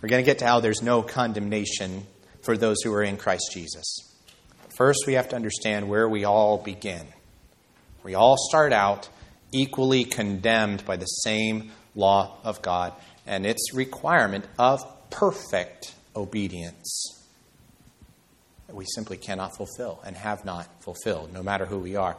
We're 0.02 0.10
going 0.10 0.24
to 0.24 0.26
get 0.26 0.40
to 0.40 0.46
how 0.46 0.60
there's 0.60 0.82
no 0.82 1.02
condemnation 1.02 2.06
for 2.42 2.58
those 2.58 2.78
who 2.84 2.94
are 2.94 3.04
in 3.04 3.18
Christ 3.18 3.52
Jesus. 3.54 4.11
First, 4.82 5.04
we 5.06 5.14
have 5.14 5.30
to 5.30 5.36
understand 5.36 5.90
where 5.90 6.10
we 6.10 6.26
all 6.26 6.58
begin. 6.58 7.06
We 8.02 8.16
all 8.16 8.36
start 8.50 8.74
out 8.74 9.10
equally 9.52 10.06
condemned 10.06 10.84
by 10.88 10.96
the 10.98 11.06
same 11.06 11.70
law 11.94 12.40
of 12.44 12.64
God 12.64 12.94
and 13.28 13.46
its 13.46 13.76
requirement 13.76 14.44
of 14.58 14.84
perfect 15.12 15.94
obedience 16.16 17.28
that 18.66 18.76
we 18.76 18.86
simply 18.96 19.18
cannot 19.18 19.56
fulfill 19.56 20.02
and 20.04 20.18
have 20.18 20.46
not 20.46 20.68
fulfilled, 20.82 21.32
no 21.32 21.44
matter 21.44 21.68
who 21.68 21.78
we 21.78 21.96
are, 21.96 22.18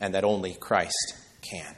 and 0.00 0.14
that 0.14 0.24
only 0.24 0.54
Christ 0.54 1.18
can. 1.42 1.76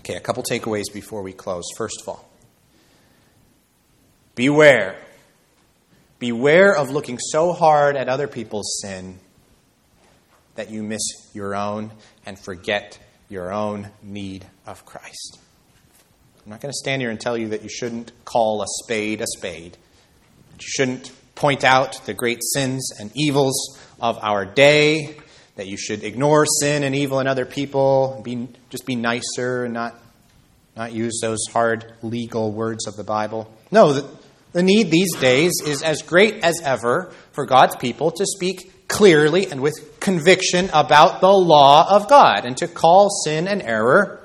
Okay, 0.00 0.16
a 0.16 0.20
couple 0.20 0.42
takeaways 0.42 0.92
before 0.92 1.22
we 1.22 1.32
close. 1.32 1.64
First 1.78 2.02
of 2.02 2.08
all, 2.10 2.28
beware. 4.34 5.07
Beware 6.18 6.76
of 6.76 6.90
looking 6.90 7.18
so 7.18 7.52
hard 7.52 7.96
at 7.96 8.08
other 8.08 8.26
people's 8.26 8.80
sin 8.82 9.20
that 10.56 10.70
you 10.70 10.82
miss 10.82 11.02
your 11.32 11.54
own 11.54 11.92
and 12.26 12.38
forget 12.38 12.98
your 13.28 13.52
own 13.52 13.88
need 14.02 14.44
of 14.66 14.84
Christ. 14.84 15.38
I'm 16.44 16.50
not 16.50 16.60
going 16.60 16.72
to 16.72 16.76
stand 16.76 17.02
here 17.02 17.10
and 17.10 17.20
tell 17.20 17.38
you 17.38 17.48
that 17.48 17.62
you 17.62 17.68
shouldn't 17.68 18.10
call 18.24 18.62
a 18.62 18.66
spade 18.82 19.20
a 19.20 19.26
spade, 19.26 19.76
that 20.52 20.62
you 20.62 20.68
shouldn't 20.68 21.12
point 21.34 21.62
out 21.62 22.04
the 22.06 22.14
great 22.14 22.42
sins 22.42 22.90
and 22.98 23.12
evils 23.14 23.78
of 24.00 24.18
our 24.20 24.44
day, 24.44 25.16
that 25.54 25.68
you 25.68 25.76
should 25.76 26.02
ignore 26.02 26.46
sin 26.46 26.82
and 26.82 26.94
evil 26.94 27.20
in 27.20 27.28
other 27.28 27.44
people, 27.46 28.20
be, 28.24 28.48
just 28.70 28.86
be 28.86 28.96
nicer 28.96 29.64
and 29.64 29.74
not, 29.74 29.94
not 30.76 30.92
use 30.92 31.20
those 31.22 31.44
hard 31.52 31.92
legal 32.02 32.50
words 32.50 32.88
of 32.88 32.96
the 32.96 33.04
Bible. 33.04 33.52
No, 33.70 34.17
the 34.52 34.62
need 34.62 34.90
these 34.90 35.14
days 35.16 35.52
is 35.64 35.82
as 35.82 36.02
great 36.02 36.42
as 36.44 36.60
ever 36.62 37.12
for 37.32 37.46
God's 37.46 37.76
people 37.76 38.10
to 38.12 38.24
speak 38.24 38.88
clearly 38.88 39.50
and 39.50 39.60
with 39.60 40.00
conviction 40.00 40.70
about 40.72 41.20
the 41.20 41.30
law 41.30 41.86
of 41.94 42.08
God 42.08 42.46
and 42.46 42.56
to 42.56 42.68
call 42.68 43.10
sin 43.10 43.46
and 43.46 43.62
error 43.62 44.18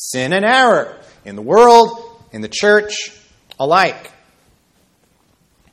sin 0.00 0.32
and 0.32 0.44
error 0.44 0.98
in 1.24 1.36
the 1.36 1.42
world, 1.42 1.90
in 2.32 2.40
the 2.40 2.48
church, 2.48 3.12
alike. 3.58 4.10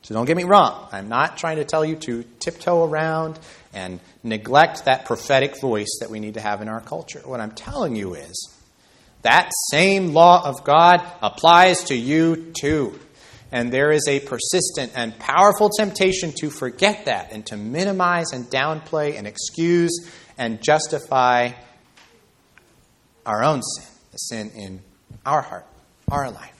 So 0.02 0.14
don't 0.14 0.26
get 0.26 0.36
me 0.36 0.44
wrong. 0.44 0.88
I'm 0.92 1.08
not 1.08 1.36
trying 1.36 1.56
to 1.56 1.64
tell 1.64 1.84
you 1.84 1.96
to 1.96 2.24
tiptoe 2.38 2.84
around 2.84 3.38
and 3.72 4.00
neglect 4.22 4.84
that 4.84 5.06
prophetic 5.06 5.60
voice 5.60 5.98
that 6.00 6.10
we 6.10 6.20
need 6.20 6.34
to 6.34 6.40
have 6.40 6.62
in 6.62 6.68
our 6.68 6.80
culture. 6.80 7.20
What 7.24 7.40
I'm 7.40 7.52
telling 7.52 7.96
you 7.96 8.14
is 8.14 8.54
that 9.22 9.50
same 9.70 10.14
law 10.14 10.46
of 10.46 10.64
God 10.64 11.02
applies 11.22 11.84
to 11.84 11.94
you 11.94 12.52
too. 12.58 12.98
And 13.50 13.72
there 13.72 13.92
is 13.92 14.06
a 14.08 14.20
persistent 14.20 14.92
and 14.94 15.18
powerful 15.18 15.70
temptation 15.70 16.32
to 16.40 16.50
forget 16.50 17.06
that 17.06 17.32
and 17.32 17.46
to 17.46 17.56
minimize 17.56 18.32
and 18.32 18.44
downplay 18.44 19.16
and 19.16 19.26
excuse 19.26 20.10
and 20.36 20.62
justify 20.62 21.52
our 23.24 23.42
own 23.42 23.62
sin, 23.62 23.84
the 24.12 24.18
sin 24.18 24.50
in 24.54 24.80
our 25.24 25.40
heart, 25.40 25.66
our 26.10 26.30
life. 26.30 26.54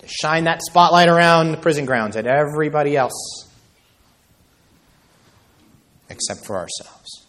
To 0.00 0.08
shine 0.08 0.44
that 0.44 0.60
spotlight 0.62 1.08
around 1.08 1.52
the 1.52 1.58
prison 1.58 1.86
grounds 1.86 2.16
at 2.16 2.26
everybody 2.26 2.96
else 2.96 3.46
except 6.08 6.46
for 6.46 6.56
ourselves. 6.56 7.26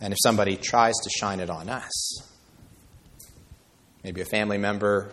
And 0.00 0.12
if 0.12 0.18
somebody 0.22 0.56
tries 0.56 0.94
to 1.02 1.10
shine 1.10 1.40
it 1.40 1.50
on 1.50 1.68
us, 1.68 2.22
maybe 4.04 4.20
a 4.20 4.24
family 4.26 4.58
member, 4.58 5.12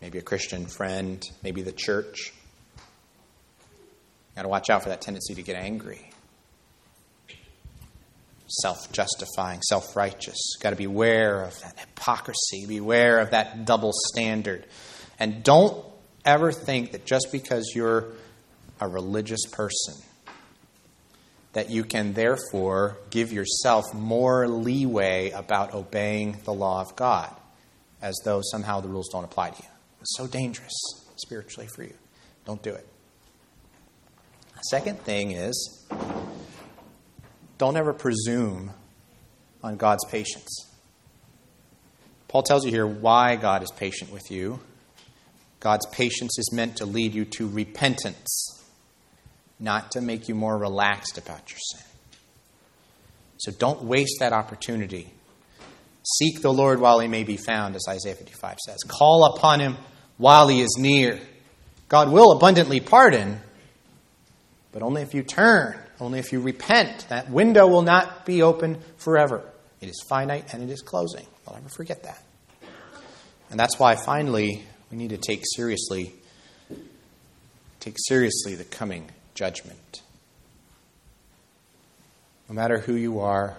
maybe 0.00 0.18
a 0.18 0.22
Christian 0.22 0.66
friend, 0.66 1.22
maybe 1.42 1.62
the 1.62 1.72
church. 1.72 2.32
Got 4.36 4.42
to 4.42 4.48
watch 4.48 4.70
out 4.70 4.82
for 4.82 4.88
that 4.88 5.00
tendency 5.00 5.34
to 5.34 5.42
get 5.42 5.56
angry, 5.56 6.10
self 8.46 8.90
justifying, 8.92 9.60
self 9.62 9.96
righteous. 9.96 10.56
Got 10.60 10.70
to 10.70 10.76
beware 10.76 11.42
of 11.42 11.60
that 11.60 11.78
hypocrisy, 11.78 12.66
beware 12.66 13.18
of 13.18 13.32
that 13.32 13.64
double 13.64 13.92
standard. 13.92 14.66
And 15.18 15.42
don't 15.42 15.84
ever 16.24 16.52
think 16.52 16.92
that 16.92 17.04
just 17.04 17.28
because 17.32 17.72
you're 17.74 18.12
a 18.80 18.88
religious 18.88 19.44
person, 19.52 19.94
that 21.52 21.70
you 21.70 21.84
can 21.84 22.14
therefore 22.14 22.96
give 23.10 23.32
yourself 23.32 23.92
more 23.92 24.48
leeway 24.48 25.30
about 25.30 25.74
obeying 25.74 26.38
the 26.44 26.52
law 26.52 26.80
of 26.80 26.96
God, 26.96 27.34
as 28.00 28.18
though 28.24 28.40
somehow 28.42 28.80
the 28.80 28.88
rules 28.88 29.08
don't 29.12 29.24
apply 29.24 29.50
to 29.50 29.62
you. 29.62 29.69
So 30.02 30.26
dangerous 30.26 30.72
spiritually 31.16 31.68
for 31.74 31.82
you. 31.82 31.94
Don't 32.46 32.62
do 32.62 32.70
it. 32.70 32.86
Second 34.62 34.98
thing 35.00 35.32
is 35.32 35.86
don't 37.58 37.76
ever 37.76 37.92
presume 37.92 38.70
on 39.62 39.76
God's 39.76 40.04
patience. 40.06 40.66
Paul 42.28 42.42
tells 42.42 42.64
you 42.64 42.70
here 42.70 42.86
why 42.86 43.36
God 43.36 43.62
is 43.62 43.70
patient 43.76 44.12
with 44.12 44.30
you. 44.30 44.60
God's 45.58 45.84
patience 45.86 46.38
is 46.38 46.52
meant 46.52 46.76
to 46.76 46.86
lead 46.86 47.12
you 47.12 47.24
to 47.24 47.48
repentance, 47.48 48.62
not 49.58 49.90
to 49.92 50.00
make 50.00 50.28
you 50.28 50.34
more 50.34 50.56
relaxed 50.56 51.18
about 51.18 51.50
your 51.50 51.58
sin. 51.58 51.86
So 53.38 53.52
don't 53.52 53.82
waste 53.82 54.16
that 54.20 54.32
opportunity. 54.32 55.12
Seek 56.02 56.40
the 56.40 56.52
Lord 56.52 56.80
while 56.80 56.98
he 56.98 57.08
may 57.08 57.24
be 57.24 57.36
found, 57.36 57.76
as 57.76 57.84
Isaiah 57.88 58.14
55 58.14 58.58
says. 58.58 58.78
Call 58.86 59.34
upon 59.36 59.60
him 59.60 59.76
while 60.16 60.48
he 60.48 60.60
is 60.60 60.76
near. 60.78 61.20
God 61.88 62.10
will 62.10 62.32
abundantly 62.32 62.80
pardon, 62.80 63.40
but 64.72 64.82
only 64.82 65.02
if 65.02 65.14
you 65.14 65.22
turn, 65.22 65.78
only 65.98 66.18
if 66.18 66.32
you 66.32 66.40
repent. 66.40 67.06
That 67.08 67.30
window 67.30 67.66
will 67.66 67.82
not 67.82 68.24
be 68.24 68.42
open 68.42 68.80
forever. 68.96 69.44
It 69.80 69.88
is 69.88 70.04
finite 70.08 70.54
and 70.54 70.62
it 70.62 70.70
is 70.70 70.82
closing. 70.82 71.26
Don't 71.46 71.58
ever 71.58 71.68
forget 71.68 72.02
that. 72.04 72.22
And 73.50 73.58
that's 73.58 73.78
why 73.78 73.96
finally 73.96 74.64
we 74.90 74.96
need 74.96 75.10
to 75.10 75.18
take 75.18 75.42
seriously 75.56 76.14
take 77.80 77.96
seriously 77.96 78.54
the 78.54 78.64
coming 78.64 79.10
judgment. 79.34 80.02
No 82.48 82.54
matter 82.54 82.78
who 82.78 82.94
you 82.94 83.20
are, 83.20 83.56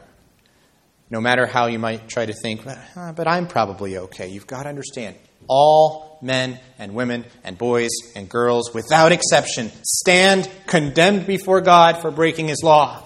no 1.11 1.19
matter 1.19 1.45
how 1.45 1.67
you 1.67 1.77
might 1.77 2.07
try 2.07 2.25
to 2.25 2.33
think, 2.33 2.63
but, 2.63 2.79
uh, 2.95 3.11
but 3.11 3.27
I'm 3.27 3.45
probably 3.45 3.97
okay. 3.97 4.29
You've 4.29 4.47
got 4.47 4.63
to 4.63 4.69
understand 4.69 5.17
all 5.47 6.17
men 6.21 6.57
and 6.79 6.93
women 6.95 7.25
and 7.43 7.57
boys 7.57 7.89
and 8.15 8.29
girls, 8.29 8.73
without 8.73 9.11
exception, 9.11 9.71
stand 9.83 10.49
condemned 10.67 11.27
before 11.27 11.59
God 11.59 12.01
for 12.01 12.11
breaking 12.11 12.47
his 12.47 12.63
law. 12.63 13.05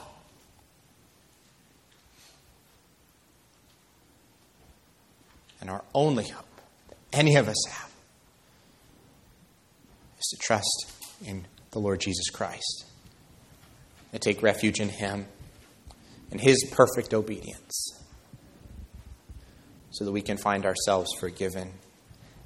And 5.59 5.71
our 5.71 5.83
only 5.95 6.29
hope, 6.29 6.45
any 7.11 7.37
of 7.37 7.47
us 7.47 7.65
have, 7.67 7.91
is 10.19 10.27
to 10.27 10.37
trust 10.37 10.91
in 11.25 11.47
the 11.71 11.79
Lord 11.79 12.01
Jesus 12.01 12.29
Christ 12.29 12.85
and 14.13 14.21
take 14.21 14.43
refuge 14.43 14.79
in 14.79 14.89
him 14.89 15.25
and 16.35 16.41
his 16.41 16.69
perfect 16.69 17.13
obedience 17.13 17.97
so 19.89 20.03
that 20.03 20.11
we 20.11 20.21
can 20.21 20.35
find 20.35 20.65
ourselves 20.65 21.09
forgiven 21.17 21.71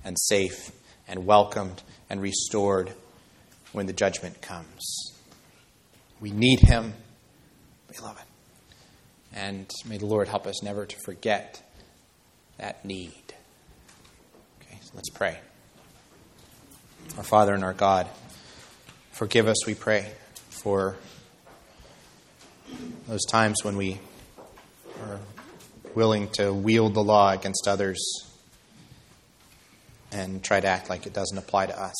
and 0.05 0.15
safe 0.19 0.71
and 1.07 1.25
welcomed 1.25 1.81
and 2.07 2.21
restored 2.21 2.93
when 3.71 3.87
the 3.87 3.93
judgment 3.93 4.43
comes. 4.43 5.15
We 6.21 6.29
need 6.29 6.59
Him, 6.59 6.93
beloved. 7.97 8.21
And 9.33 9.67
may 9.87 9.97
the 9.97 10.05
Lord 10.05 10.27
help 10.27 10.45
us 10.45 10.61
never 10.61 10.85
to 10.85 10.95
forget 11.03 11.59
that 12.59 12.85
need. 12.85 13.33
Okay, 14.61 14.77
so 14.83 14.91
let's 14.93 15.09
pray. 15.09 15.39
Our 17.17 17.23
Father 17.23 17.55
and 17.55 17.63
our 17.63 17.73
God, 17.73 18.07
forgive 19.13 19.47
us, 19.47 19.65
we 19.65 19.73
pray, 19.73 20.11
for 20.51 20.95
those 23.07 23.25
times 23.25 23.63
when 23.63 23.75
we 23.75 23.99
are 25.01 25.19
willing 25.95 26.29
to 26.29 26.53
wield 26.53 26.93
the 26.93 27.03
law 27.03 27.31
against 27.31 27.67
others 27.67 27.99
and 30.11 30.43
try 30.43 30.59
to 30.59 30.67
act 30.67 30.89
like 30.89 31.05
it 31.05 31.13
doesn't 31.13 31.37
apply 31.37 31.65
to 31.65 31.81
us. 31.81 31.95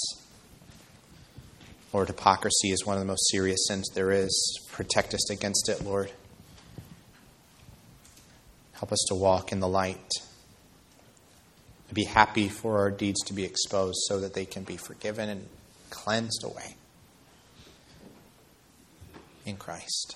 Lord, 1.92 2.08
hypocrisy 2.08 2.70
is 2.70 2.86
one 2.86 2.96
of 2.96 3.02
the 3.02 3.08
most 3.08 3.30
serious 3.32 3.68
sins 3.68 3.90
there 3.96 4.12
is. 4.12 4.60
Protect 4.72 5.14
us 5.14 5.32
against 5.32 5.70
it, 5.70 5.84
Lord. 5.84 6.12
Help 8.74 8.92
us 8.92 9.04
to 9.10 9.16
walk 9.16 9.52
in 9.52 9.60
the 9.60 9.68
light. 9.68 10.10
Be 11.92 12.04
happy 12.04 12.48
for 12.48 12.78
our 12.78 12.92
deeds 12.92 13.20
to 13.26 13.34
be 13.34 13.44
exposed 13.44 13.98
so 14.04 14.20
that 14.20 14.36
they 14.36 14.46
can 14.46 14.64
be 14.64 14.78
forgiven 14.78 15.28
and 15.28 15.48
cleansed 15.90 16.44
away. 16.44 16.76
In 19.46 19.58
Christ. 19.58 20.16